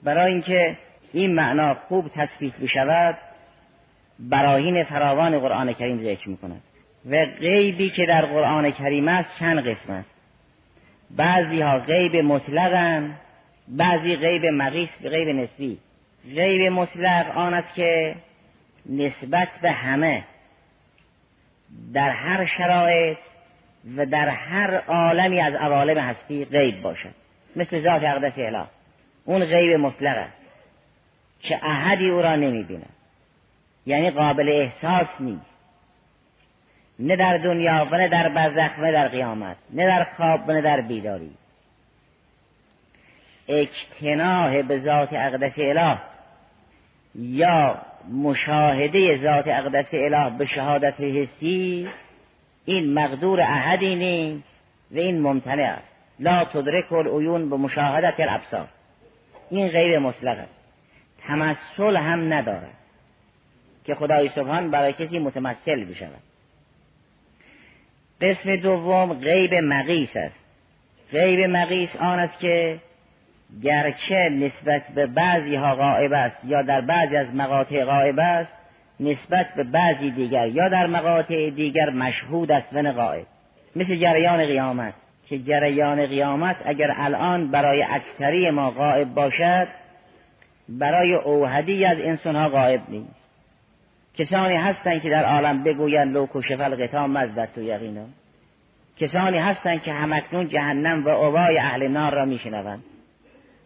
برای 0.03 0.33
اینکه 0.33 0.77
این 1.13 1.35
معنا 1.35 1.75
خوب 1.75 2.09
تصفیح 2.09 2.53
بشود 2.63 3.19
براهین 4.19 4.85
فراوان 4.85 5.39
قرآن 5.39 5.73
کریم 5.73 6.03
ذکر 6.03 6.29
می‌کند. 6.29 6.63
و 7.11 7.27
غیبی 7.41 7.91
که 7.91 8.07
در 8.07 8.27
قرآن 8.27 8.71
کریم 8.71 9.09
است 9.09 9.29
چند 9.39 9.59
قسم 9.59 9.93
است. 9.93 10.11
بعضی 11.11 11.61
ها 11.61 11.79
غیب 11.79 12.17
مطلقن 12.17 13.15
بعضی 13.69 14.17
غیب 14.17 14.47
مقیس 14.47 14.89
به 15.03 15.09
غیب 15.09 15.29
نسبی. 15.29 15.79
غیب 16.35 16.73
مطلق 16.73 17.37
آن 17.37 17.55
است 17.55 17.75
که 17.75 18.15
نسبت 18.87 19.49
به 19.63 19.71
همه 19.71 20.25
در 21.95 22.11
هر 22.11 22.47
شرایط 22.47 23.19
و 23.97 24.07
در 24.07 24.29
هر 24.29 24.75
عالمی 24.75 25.41
از 25.41 25.55
عوالم 25.55 25.99
هستی 25.99 26.45
غیب 26.45 26.83
باشد. 26.83 27.15
مثل 27.57 27.83
ذات 27.83 28.05
اقدس 28.05 28.33
اله. 28.37 28.65
اون 29.25 29.45
غیب 29.45 29.73
مطلق 29.73 30.17
است 30.17 30.39
که 31.41 31.61
احدی 31.63 32.11
او 32.11 32.23
را 32.23 32.37
نمی 32.37 32.63
بیند 32.63 32.89
یعنی 33.87 34.11
قابل 34.11 34.49
احساس 34.49 35.09
نیست. 35.21 35.48
نه 36.99 37.17
در 37.17 37.39
دنیا 37.39 37.89
و 37.91 37.97
نه 37.97 38.09
در 38.09 38.29
برزخ 38.29 38.71
و 38.79 38.83
نه 38.83 38.93
در 38.93 39.09
قیامت 39.09 39.57
نه 39.71 39.87
در 39.87 40.05
خواب 40.05 40.49
و 40.49 40.53
نه 40.53 40.61
در 40.61 40.81
بیداری. 40.81 41.31
اجتناح 43.49 44.63
به 44.63 44.81
ذات 44.81 45.09
اقدس 45.13 45.53
اله 45.57 45.99
یا 47.15 47.79
مشاهده 48.13 49.19
ذات 49.19 49.49
اقدس 49.49 49.87
اله 49.93 50.39
به 50.39 50.47
شهادت 50.47 51.01
حسی 51.01 51.89
این 52.65 52.95
مقدور 52.95 53.41
احدی 53.41 53.95
نیست 53.95 54.61
و 54.91 54.99
این 54.99 55.21
ممتنع 55.21 55.63
است. 55.63 55.93
لا 56.21 56.45
تدرک 56.45 56.93
العیون 56.93 57.51
به 57.51 57.57
مشاهدت 57.57 58.21
الابصار. 58.21 58.69
این 59.51 59.69
غیر 59.69 59.99
مطلق 59.99 60.39
است. 60.39 60.55
تمثل 61.27 61.97
هم 61.97 62.33
ندارد 62.33 62.75
که 63.85 63.95
خدای 63.95 64.29
سبحان 64.29 64.71
برای 64.71 64.93
کسی 64.93 65.19
متمثل 65.19 65.85
بشود. 65.85 66.23
قسم 68.21 68.57
دوم 68.57 69.13
غیب 69.13 69.55
مقیس 69.55 70.17
است. 70.17 70.35
غیب 71.13 71.41
مقیس 71.51 71.97
آن 71.97 72.19
است 72.19 72.39
که 72.39 72.81
گرچه 73.63 74.29
نسبت 74.29 74.83
به 74.95 75.07
بعضی 75.07 75.55
ها 75.55 75.75
غائب 75.75 76.13
است 76.13 76.45
یا 76.45 76.63
در 76.63 76.81
بعضی 76.81 77.17
از 77.17 77.35
مقاطع 77.35 77.85
غائب 77.85 78.19
است 78.19 78.53
نسبت 79.01 79.55
به 79.57 79.65
بعضی 79.65 80.11
دیگر 80.11 80.49
یا 80.49 80.69
در 80.69 80.87
مقاطع 80.87 81.51
دیگر 81.51 81.91
مشهود 81.91 82.53
است 82.53 82.69
و 82.73 82.93
غائب 82.93 83.27
مثل 83.77 83.97
جریان 83.97 84.47
قیامت 84.47 84.95
که 85.29 85.39
جریان 85.39 86.07
قیامت 86.07 86.57
اگر 86.65 86.95
الان 86.97 87.51
برای 87.51 87.83
اکثری 87.83 88.51
ما 88.51 88.71
غائب 88.71 89.15
باشد 89.15 89.69
برای 90.69 91.15
اوهدی 91.15 91.85
از 91.85 91.99
انسان 92.01 92.37
ها 92.37 92.49
غائب 92.49 92.81
نیست. 92.89 93.28
کسانی 94.19 94.57
هستند 94.57 95.03
که 95.03 95.11
در 95.11 95.25
عالم 95.25 95.65
بگویند 95.65 96.15
لو 96.15 96.27
کشف 96.35 96.61
القتام 96.61 97.11
مزدت 97.11 97.55
تو 97.55 97.63
یقینا 97.63 98.05
کسانی 98.97 99.39
هستند 99.39 99.83
که 99.83 99.93
همکنون 99.93 100.49
جهنم 100.49 101.05
و 101.05 101.09
اوای 101.09 101.59
اهل 101.59 101.89
نار 101.89 102.15
را 102.15 102.25
میشنوند. 102.25 102.85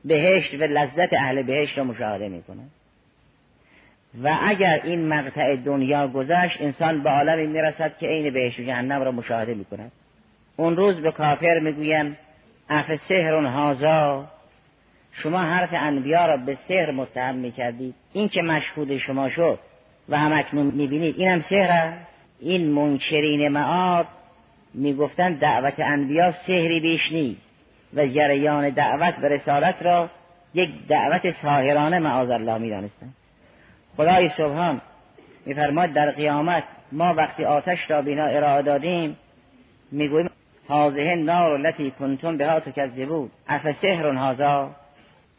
بهشت 0.04 0.54
و 0.54 0.62
لذت 0.62 1.12
اهل 1.12 1.42
بهشت 1.42 1.78
را 1.78 1.84
مشاهده 1.84 2.28
می‌کنند. 2.28 2.70
و 4.22 4.38
اگر 4.42 4.80
این 4.84 5.08
مقطع 5.08 5.56
دنیا 5.56 6.08
گذشت 6.08 6.60
انسان 6.60 7.02
به 7.02 7.10
عالمی 7.10 7.46
می‌رسد 7.46 7.98
که 7.98 8.06
عین 8.06 8.34
بهشت 8.34 8.60
و 8.60 8.62
جهنم 8.62 9.02
را 9.02 9.12
مشاهده 9.12 9.54
می‌کند. 9.54 9.92
اون 10.56 10.76
روز 10.76 10.96
به 10.96 11.10
کافر 11.10 11.58
می‌گویم 11.58 12.16
اف 12.68 12.86
سحر 13.08 13.34
هازا 13.34 14.28
شما 15.12 15.42
حرف 15.42 15.70
انبیا 15.72 16.26
را 16.26 16.36
به 16.36 16.58
سحر 16.68 16.90
متهم 16.90 17.34
می‌کردید. 17.34 17.94
این 18.12 18.28
که 18.28 18.42
مشهود 18.42 18.96
شما 18.96 19.28
شد 19.28 19.58
و 20.08 20.18
هم 20.18 20.32
اکنون 20.32 20.66
می‌بینید. 20.66 21.14
اینم 21.18 21.40
سحر 21.40 21.70
است. 21.70 22.06
این 22.40 22.70
منکرین 22.70 23.48
معاد 23.48 24.06
می‌گفتند 24.74 25.38
دعوت 25.38 25.74
انبیا 25.78 26.32
سحری 26.32 26.80
بیش 26.80 27.12
نیست 27.12 27.40
و 27.94 28.06
جریان 28.06 28.70
دعوت 28.70 29.14
به 29.14 29.28
رسالت 29.28 29.82
را 29.82 30.10
یک 30.54 30.70
دعوت 30.88 31.30
ساهرانه 31.30 31.98
معاذ 31.98 32.30
الله 32.30 32.58
می‌دانستند. 32.58 33.14
خدای 33.96 34.30
سبحان 34.36 34.80
میفرماد 35.46 35.92
در 35.92 36.10
قیامت 36.10 36.64
ما 36.92 37.14
وقتی 37.14 37.44
آتش 37.44 37.90
را 37.90 38.02
بینا 38.02 38.24
ارائه 38.24 38.62
دادیم 38.62 39.16
می‌گوییم 39.90 40.30
هازه 40.68 41.14
نار 41.14 41.50
التي 41.52 41.90
کنتم 41.90 42.36
بها 42.36 42.60
تکذبون. 42.60 43.30
اف 43.48 43.80
سحر 43.82 44.06
هذا. 44.06 44.70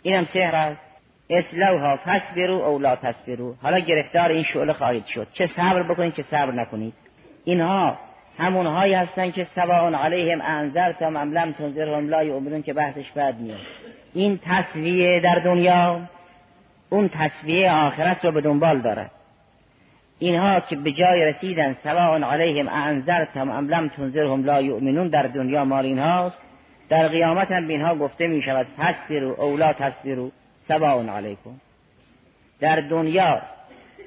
اینم 0.01 0.25
سحر 0.33 0.55
است. 0.55 0.92
اسلوها 1.37 1.99
فصبرو 2.05 2.61
او 2.61 2.79
لا 2.79 2.95
تصبرو 2.95 3.55
حالا 3.61 3.79
گرفتار 3.79 4.29
این 4.29 4.43
شعله 4.43 4.73
خواهید 4.73 5.05
شد. 5.05 5.27
چه 5.33 5.47
صبر 5.47 5.83
بکنید 5.83 6.13
چه 6.13 6.23
صبر 6.23 6.51
نکنید. 6.51 6.93
اینها 7.43 7.97
همونهایی 8.37 8.93
هستند 8.93 9.33
که 9.33 9.47
سواء 9.55 9.95
علیهم 9.95 10.41
انذرتم 10.41 11.17
ام 11.17 11.31
لم 11.31 11.51
تنذرهم 11.51 12.09
لا 12.09 12.23
یؤمنون 12.23 12.61
که 12.61 12.73
بحثش 12.73 13.11
بعد 13.11 13.39
میاد. 13.39 13.59
این 14.13 14.39
تصویه 14.45 15.19
در 15.19 15.35
دنیا 15.35 16.01
اون 16.89 17.09
تصویه 17.09 17.71
آخرت 17.71 18.25
رو 18.25 18.31
به 18.31 18.41
دنبال 18.41 18.79
دارد. 18.79 19.11
اینها 20.19 20.59
که 20.59 20.75
به 20.75 20.91
جای 20.91 21.25
رسیدن 21.25 21.75
سواء 21.83 22.23
علیهم 22.23 22.69
انذرتم 22.69 23.49
ام 23.49 23.67
لم 23.67 23.87
تنذرهم 23.89 24.43
لا 24.43 24.61
یؤمنون 24.61 25.07
در 25.07 25.23
دنیا 25.23 25.65
مال 25.65 25.85
اینهاست. 25.85 26.41
در 26.89 27.07
قیامت 27.07 27.51
هم 27.51 27.67
به 27.67 27.73
اینها 27.73 27.95
گفته 27.95 28.27
می 28.27 28.41
شود 28.41 28.67
تصبرو 28.77 29.41
او 29.41 29.57
لا 29.57 29.73
تصبرو 29.73 30.31
سواء 30.67 31.09
علیکم. 31.09 31.59
در 32.59 32.75
دنیا 32.75 33.41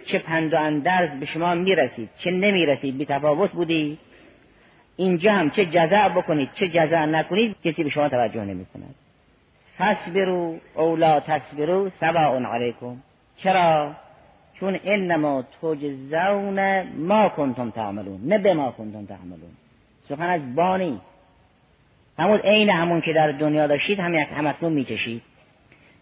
چه 0.07 0.19
پند 0.19 0.55
و 0.55 0.61
اندرز 0.61 1.11
به 1.11 1.27
شما 1.27 1.55
می‌رسید 1.55 2.09
چه 2.19 2.31
نمی‌رسید 2.31 2.99
بی 2.99 3.05
تفاوت 3.05 3.51
بودی؟ 3.51 3.99
اینجا 4.97 5.33
هم 5.33 5.51
چه 5.51 5.66
جزع 5.66 6.09
بکنید 6.09 6.51
چه 6.55 6.69
جزع 6.69 7.05
نکنید 7.05 7.57
کسی 7.64 7.85
به 7.85 7.90
شما 7.90 8.09
توجه 8.09 8.45
نمی 8.45 8.66
کند 8.75 8.95
تصبرو 9.79 10.59
او 10.75 10.97
لا 10.97 11.21
تصبرو 11.21 11.90
سواء 11.90 12.45
علیکم. 12.45 12.97
چرا؟ 13.37 13.95
چون 14.61 14.79
انما 14.85 15.45
تجزون 15.62 16.83
ما 16.83 17.29
کنتم 17.29 17.71
تعملون 17.71 18.21
نه 18.25 18.38
به 18.38 18.55
ما 18.55 18.71
کنتم 18.71 19.07
تعملون. 19.07 19.51
سخن 20.09 20.29
از 20.29 20.55
بانی. 20.55 21.01
همون 22.19 22.38
عین 22.38 22.71
همون 22.71 23.01
که 23.01 23.12
در 23.12 23.33
دنیا 23.33 23.66
داشتید 23.66 24.01
هم 24.01 24.14
یک 24.14 24.29
همکنون 24.37 24.73
می‌کشید 24.73 25.23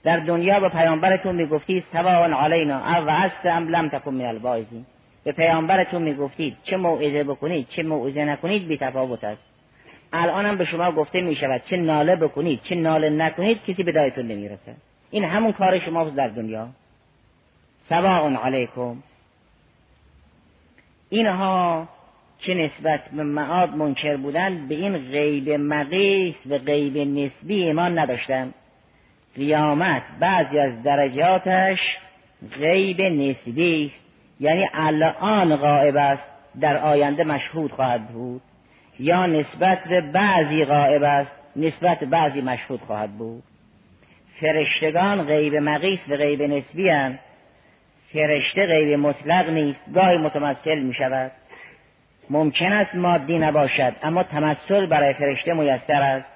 در 0.04 0.16
دنیا 0.16 0.60
به 0.60 0.68
پیامبرتون 0.68 1.34
می‌گفتید 1.34 1.84
سواء 1.92 2.34
علینا 2.34 2.96
او 2.96 3.06
وعست 3.06 3.46
ام 3.46 3.68
لم 3.68 3.88
تکن 3.88 4.14
من 4.14 4.24
البایزین 4.24 4.86
به 5.24 5.32
پیامبرتون 5.32 6.02
می‌گفتید 6.02 6.56
چه 6.64 6.76
موعظه 6.76 7.24
بکنید 7.24 7.68
چه 7.68 7.82
موعظه 7.82 8.24
نکنید 8.24 8.68
بی 8.68 8.76
تفاوت 8.76 9.24
است. 9.24 9.42
الان 10.12 10.46
هم 10.46 10.56
به 10.56 10.64
شما 10.64 10.92
گفته 10.92 11.20
می 11.20 11.36
شود 11.36 11.62
چه 11.66 11.76
ناله 11.76 12.16
بکنید 12.16 12.60
چه 12.62 12.74
ناله 12.74 13.10
نکنید 13.10 13.64
کسی 13.64 13.82
به 13.82 13.92
دایتون 13.92 14.26
نمی‌رسه. 14.26 14.74
این 15.10 15.24
همون 15.24 15.52
کار 15.52 15.78
شما 15.78 16.04
در 16.04 16.28
دنیا. 16.28 16.68
سواء 17.88 18.36
علیکم. 18.36 18.96
اینها 21.08 21.88
که 22.38 22.54
نسبت 22.54 23.08
به 23.08 23.22
معاد 23.22 23.70
منکر 23.76 24.16
بودن 24.16 24.68
به 24.68 24.74
این 24.74 24.98
غیب 24.98 25.50
مقیس 25.50 26.36
و 26.50 26.58
غیب 26.58 26.98
نسبی 26.98 27.62
ایمان 27.62 27.98
نداشتن. 27.98 28.54
قیامت 29.36 30.02
بعضی 30.20 30.58
از 30.58 30.82
درجاتش 30.82 31.96
غیب 32.60 33.00
نسبی 33.00 33.86
است. 33.86 34.04
یعنی 34.40 34.68
الان 34.74 35.56
غائب 35.56 35.96
است 35.96 36.22
در 36.60 36.76
آینده 36.78 37.24
مشهود 37.24 37.72
خواهد 37.72 38.08
بود. 38.08 38.42
یا 38.98 39.26
نسبت 39.26 39.84
به 39.84 40.00
بعضی 40.00 40.64
غائب 40.64 41.02
است 41.02 41.30
نسبت 41.56 42.00
به 42.00 42.06
بعضی 42.06 42.40
مشهود 42.40 42.80
خواهد 42.80 43.18
بود. 43.18 43.42
فرشتگان 44.40 45.24
غیب 45.24 45.56
مقیس 45.56 46.00
و 46.08 46.16
غیب 46.16 46.42
نسبی 46.42 46.88
هم 46.88 47.18
فرشته 48.12 48.66
غیب 48.66 48.98
مطلق 48.98 49.50
نیست 49.50 49.80
گاهی 49.94 50.16
متمثل 50.16 50.78
می 50.78 50.94
شود. 50.94 51.32
ممکن 52.30 52.72
است 52.72 52.94
مادی 52.94 53.38
نباشد 53.38 53.96
اما 54.02 54.22
تمثل 54.22 54.86
برای 54.86 55.12
فرشته 55.12 55.54
میسر 55.54 56.02
است. 56.02 56.33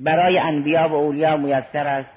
برای 0.00 0.38
انبیا 0.38 0.88
و 0.88 0.92
اولیا 0.92 1.36
میسر 1.36 1.86
است. 1.86 2.10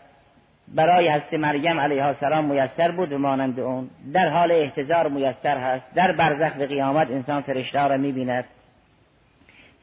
برای 0.67 1.07
هست 1.07 1.33
مریم 1.33 1.79
علیه 1.79 2.05
السلام 2.05 2.45
میسر 2.45 2.91
بود 2.91 3.13
و 3.13 3.17
مانند 3.17 3.59
اون. 3.59 3.89
در 4.13 4.29
حال 4.29 4.51
احتضار 4.51 5.07
میسر 5.07 5.57
هست. 5.57 5.85
در 5.95 6.11
برزخ 6.11 6.51
و 6.59 6.63
قیامت 6.63 7.11
انسان 7.11 7.41
فرشته 7.41 7.87
را 7.87 7.97
می‌بیند. 7.97 8.45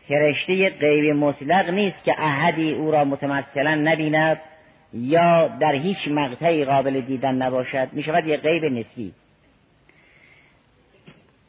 فرشته 0.08 0.70
غیب 0.70 1.16
مطلق 1.16 1.70
نیست 1.70 2.04
که 2.04 2.14
احدی 2.18 2.72
او 2.72 2.90
را 2.90 3.04
متمثلا 3.04 3.74
نبیند 3.74 4.40
یا 4.92 5.48
در 5.48 5.72
هیچ 5.72 6.08
مقطعی 6.08 6.64
قابل 6.64 7.00
دیدن 7.00 7.34
نباشد. 7.34 7.88
می 7.92 8.02
شود 8.02 8.26
یک 8.26 8.40
غیب 8.40 8.64
نسبی. 8.64 9.12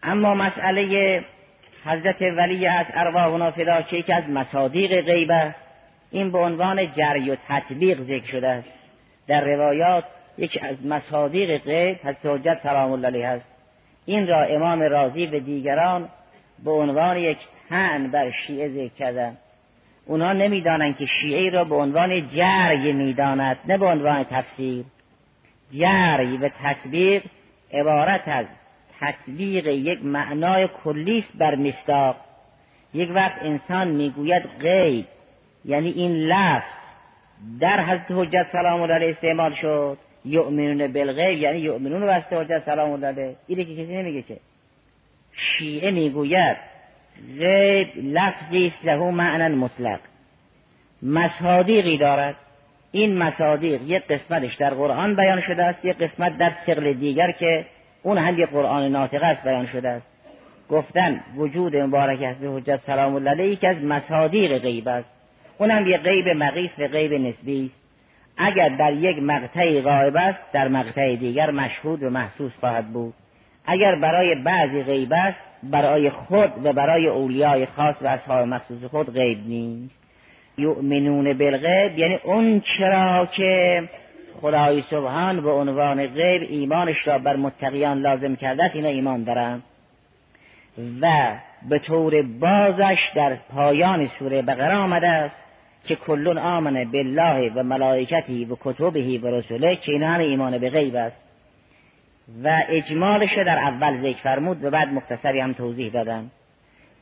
اما 0.03 0.35
مسئله 0.35 1.23
حضرت 1.85 2.21
ولی 2.21 2.67
از 2.67 2.85
ارواحنا 2.93 3.51
فدا 3.51 3.81
که 3.81 3.97
یکی 3.97 4.13
از 4.13 4.29
مصادیق 4.29 5.01
غیب 5.01 5.31
است. 5.31 5.64
این 6.11 6.31
به 6.31 6.37
عنوان 6.37 6.91
جری 6.91 7.29
و 7.29 7.37
تطبیق 7.47 8.01
ذکر 8.01 8.25
شده 8.25 8.47
است. 8.47 8.67
در 9.27 9.41
روایات 9.41 10.03
یکی 10.37 10.59
از 10.59 10.85
مصادیق 10.85 11.57
غیب 11.57 11.97
حضرت 12.03 12.25
حجت 12.25 12.59
سلام 12.63 12.91
الله 12.91 13.07
علیه 13.07 13.27
است. 13.27 13.45
این 14.05 14.27
را 14.27 14.41
امام 14.41 14.81
رازی 14.81 15.25
و 15.25 15.39
دیگران 15.39 16.09
به 16.63 16.71
عنوان 16.71 17.17
یک 17.17 17.37
تن 17.69 18.11
بر 18.11 18.31
شیعه 18.31 18.69
ذکر 18.69 18.93
کردن. 18.93 19.37
اونها 20.05 20.33
نمی‌دانند 20.33 20.97
که 20.97 21.05
شیعه 21.05 21.49
را 21.49 21.63
به 21.63 21.75
عنوان 21.75 22.27
جری 22.27 22.93
می‌داند 22.93 23.57
نه 23.67 23.77
به 23.77 23.85
عنوان 23.85 24.23
تفسیر. 24.23 24.85
جری 25.71 26.37
و 26.37 26.49
تطبیق 26.63 27.23
عبارت 27.73 28.27
از 28.27 28.45
تطبیق 28.99 29.67
یک 29.67 30.05
معنای 30.05 30.69
کلیست 30.83 31.37
بر 31.37 31.55
مستاق 31.55 32.15
یک 32.93 33.09
وقت 33.13 33.37
انسان 33.41 33.87
می‌گوید 33.87 34.43
غیب. 34.59 35.05
یعنی 35.65 35.89
این 35.89 36.11
لفظ 36.11 36.67
در 37.59 37.83
حضرت 37.83 38.11
حجت 38.11 38.47
سلام 38.51 38.81
الله 38.81 38.93
علیه 38.93 39.09
استعمال 39.09 39.53
شد. 39.53 39.97
یؤمنون 40.25 40.93
بالغیب 40.93 41.37
یعنی 41.37 41.59
یؤمنون 41.59 42.03
واسطه 42.03 42.39
حجت 42.39 42.65
سلام 42.65 42.91
الله 42.91 43.07
علیه. 43.07 43.35
اینه 43.47 43.63
که 43.63 43.73
کسی 43.73 43.97
نمیگه 43.97 44.21
که. 44.21 44.37
شیعه 45.31 45.91
می‌گوید 45.91 46.57
غیب 47.39 47.87
لفظی 47.97 48.67
است 48.67 48.85
له 48.85 49.11
معنا 49.11 49.55
مطلق. 49.55 49.99
مصادیقی 51.01 51.97
دارد. 51.97 52.35
این 52.91 53.17
مصادیق 53.17 53.81
یک 53.81 54.03
قسمتش 54.07 54.55
در 54.55 54.73
قرآن 54.73 55.15
بیان 55.15 55.41
شده 55.41 55.63
است 55.63 55.85
یک 55.85 55.97
قسمت 55.97 56.37
در 56.37 56.51
سقل 56.65 56.93
دیگر 56.93 57.31
که 57.31 57.65
اون 58.03 58.17
هم 58.17 58.39
یک 58.39 58.49
قرآن 58.49 58.91
ناطق 58.91 59.23
است 59.23 59.43
بیان 59.43 59.65
شده 59.65 59.89
است. 59.89 60.05
گفتن 60.69 61.23
وجود 61.35 61.75
مبارک 61.75 62.21
از 62.23 62.43
حجت 62.43 62.79
سلام 62.85 63.15
الله 63.15 63.29
علیه 63.29 63.47
یکی 63.47 63.67
از 63.67 63.77
مصادیق 63.77 64.57
غیب 64.57 64.87
است. 64.87 65.14
اونم 65.57 65.87
یک 65.87 65.97
غیب 65.97 66.29
مقیس 66.29 66.71
و 66.77 66.87
غیب 66.87 67.13
نسبی 67.13 67.65
است. 67.65 67.85
اگر 68.37 68.69
در 68.69 68.93
یک 68.93 69.17
مقطعی 69.23 69.81
غایب 69.81 70.15
است 70.15 70.39
در 70.53 70.67
مقطع 70.67 71.15
دیگر 71.15 71.51
مشهود 71.51 72.03
و 72.03 72.09
محسوس 72.09 72.51
خواهد 72.59 72.87
بود. 72.87 73.13
اگر 73.65 73.95
برای 73.95 74.35
بعضی 74.35 74.83
غیب 74.83 75.13
است 75.13 75.37
برای 75.63 76.09
خود 76.09 76.51
و 76.63 76.73
برای 76.73 77.07
اولیای 77.07 77.65
خاص 77.65 77.95
و 78.01 78.07
اصحاب 78.07 78.47
مخصوص 78.47 78.83
خود 78.83 79.13
غیب 79.13 79.47
نیست. 79.47 79.95
یؤمنون 80.57 81.33
بالغیب 81.33 81.99
یعنی 81.99 82.19
اون 82.23 82.59
چرا 82.59 83.25
که 83.25 83.83
خدای 84.41 84.81
سبحان 84.81 85.41
به 85.41 85.51
عنوان 85.51 86.07
غیب 86.07 86.41
ایمانش 86.49 87.07
را 87.07 87.17
بر 87.17 87.35
متقیان 87.35 88.01
لازم 88.01 88.35
کرده 88.35 88.63
است 88.63 88.75
اینا 88.75 88.89
ایمان 88.89 89.23
دارن. 89.23 89.61
و 91.01 91.35
به 91.69 91.79
طور 91.79 92.21
بازش 92.21 93.11
در 93.15 93.35
پایان 93.35 94.09
سوره 94.19 94.41
بقره 94.41 94.75
آمده 94.75 95.09
است. 95.09 95.35
که 95.87 95.95
کلون 95.95 96.37
آمنه 96.37 96.85
بالله 96.85 97.51
و 97.55 97.63
ملائکتی 97.63 98.45
و 98.45 98.55
کتبهی 98.61 99.17
و 99.17 99.27
رسوله 99.27 99.75
که 99.75 99.91
اینا 99.91 100.07
همه 100.07 100.23
ایمان 100.23 100.57
به 100.57 100.69
غیب 100.69 100.95
است. 100.95 101.15
و 102.43 102.63
اجمالش 102.69 103.37
در 103.37 103.57
اول 103.57 104.01
ذکر 104.01 104.21
فرمود 104.23 104.63
و 104.63 104.69
بعد 104.69 104.87
مختصری 104.87 105.39
هم 105.39 105.53
توضیح 105.53 105.91
دادن. 105.91 106.31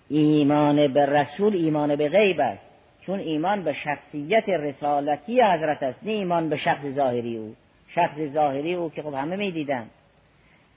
ایمان 0.09 0.87
به 0.87 1.05
رسول 1.05 1.53
ایمان 1.55 1.95
به 1.95 2.09
غیب 2.09 2.39
است. 2.39 2.61
چون 3.05 3.19
ایمان 3.19 3.63
به 3.63 3.73
شخصیت 3.73 4.49
رسالتی 4.49 5.41
حضرت 5.41 5.83
است 5.83 5.99
نه 6.03 6.11
ایمان 6.11 6.49
به 6.49 6.57
شخص 6.57 6.85
ظاهری 6.95 7.37
او. 7.37 7.55
شخص 7.87 8.19
ظاهری 8.33 8.73
او 8.73 8.89
که 8.89 9.01
خب 9.01 9.13
همه 9.13 9.35
می‌دیدن. 9.35 9.85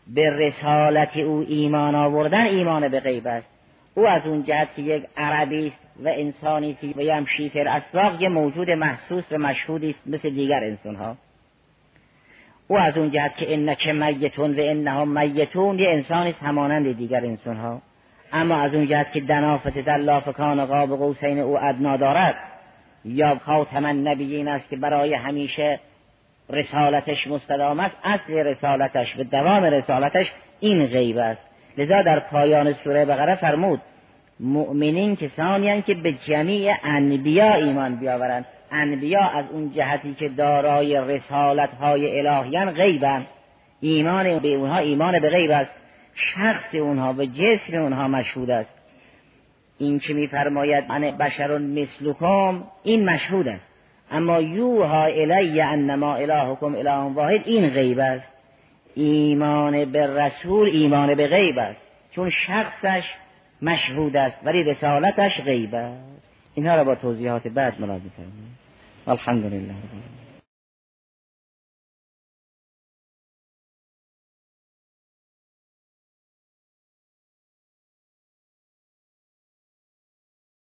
به 0.06 0.30
رسالت 0.30 1.16
او 1.16 1.44
ایمان 1.48 1.94
آوردن 1.94 2.46
ایمان 2.46 2.88
به 2.88 3.00
غیب 3.00 3.26
است. 3.26 3.48
او 3.94 4.06
از 4.06 4.26
اون 4.26 4.44
جهت 4.44 4.68
که 4.76 4.82
یک 4.82 5.04
عربی 5.16 5.66
است 5.68 5.85
و 6.04 6.08
انسانی 6.08 6.76
و 6.96 7.00
یمشی 7.00 7.48
فی 7.48 7.60
الاسواق 7.60 8.22
یه 8.22 8.28
موجود 8.28 8.70
محسوس 8.70 9.24
و 9.30 9.38
مشهودی 9.38 9.90
است 9.90 10.00
مثل 10.06 10.30
دیگر 10.30 10.64
انسان 10.64 10.96
ها 10.96 11.16
او 12.68 12.78
از 12.78 12.98
اون 12.98 13.10
جهت 13.10 13.36
که 13.36 13.54
انک 13.54 13.88
میتون 13.88 14.50
و 14.50 14.62
انها 14.62 15.04
میتون 15.04 15.78
یه 15.78 15.90
انسانی 15.90 16.30
است 16.30 16.42
همانند 16.42 16.96
دیگر 16.96 17.24
انسان 17.24 17.56
ها 17.56 17.82
اما 18.32 18.56
از 18.56 18.74
اون 18.74 18.86
جهت 18.86 19.12
که 19.12 19.20
دنافت 19.20 19.78
در 19.78 19.96
لافکان 19.96 20.64
قاب 20.64 20.96
قوسین 20.96 21.38
او 21.38 21.64
ادنا 21.64 21.96
دارد 21.96 22.34
یا 23.04 23.38
خاتم 23.38 23.84
النبیین 23.84 24.48
است 24.48 24.68
که 24.68 24.76
برای 24.76 25.14
همیشه 25.14 25.80
رسالتش 26.50 27.26
مستدام 27.26 27.80
است 27.80 27.94
اصل 28.04 28.32
رسالتش 28.32 29.16
و 29.18 29.24
دوام 29.24 29.64
رسالتش 29.64 30.32
این 30.60 30.86
غیب 30.86 31.18
است. 31.18 31.42
لذا 31.78 32.02
در 32.02 32.20
پایان 32.20 32.72
سوره 32.84 33.04
بقره 33.04 33.34
فرمود 33.34 33.80
مؤمنین 34.40 35.16
کسانی 35.16 35.82
که 35.82 35.94
به 35.94 36.12
جمیع 36.12 36.74
انبیا 36.84 37.54
ایمان 37.54 37.96
بیاورند. 37.96 38.46
انبیا 38.72 39.20
از 39.20 39.44
اون 39.52 39.72
جهتی 39.72 40.14
که 40.14 40.28
دارای 40.28 41.00
رسالت 41.00 41.70
های 41.74 42.26
الهیان 42.26 42.70
غیبند 42.70 43.26
ایمان 43.80 44.38
به 44.38 44.54
اونها 44.54 44.78
ایمان 44.78 45.18
به 45.20 45.30
غیب 45.30 45.50
است. 45.50 45.70
شخص 46.14 46.74
اونها 46.74 47.14
و 47.18 47.26
جسم 47.26 47.76
اونها 47.76 48.08
مشهود 48.08 48.50
است. 48.50 48.70
این 49.78 49.98
که 49.98 50.14
میفرماید؟ 50.14 50.84
من 50.88 51.00
بشر 51.00 51.58
مثلکم 51.58 52.64
این 52.82 53.10
مشهود 53.10 53.48
است. 53.48 53.64
اما 54.10 54.40
یوها 54.40 55.04
الی 55.04 55.60
انما 55.60 56.14
الهکم 56.14 56.74
اله 56.74 57.12
واحد 57.14 57.42
این 57.44 57.68
غیب 57.68 57.98
است. 57.98 58.28
ایمان 58.94 59.84
به 59.84 60.06
رسول 60.06 60.68
ایمان 60.68 61.14
به 61.14 61.26
غیب 61.26 61.58
است. 61.58 61.80
چون 62.10 62.30
شخصش 62.30 63.04
مشهود 63.62 64.16
است 64.16 64.36
ولی 64.44 64.62
رسالتش 64.62 65.40
غیب 65.40 65.74
است. 65.74 66.22
اینها 66.54 66.76
را 66.76 66.84
با 66.84 66.94
توضیحات 66.94 67.48
بعد 67.48 67.80
ملاحظه 67.80 68.08
فرمایید 68.16 68.56
الحمدلله 69.06 69.74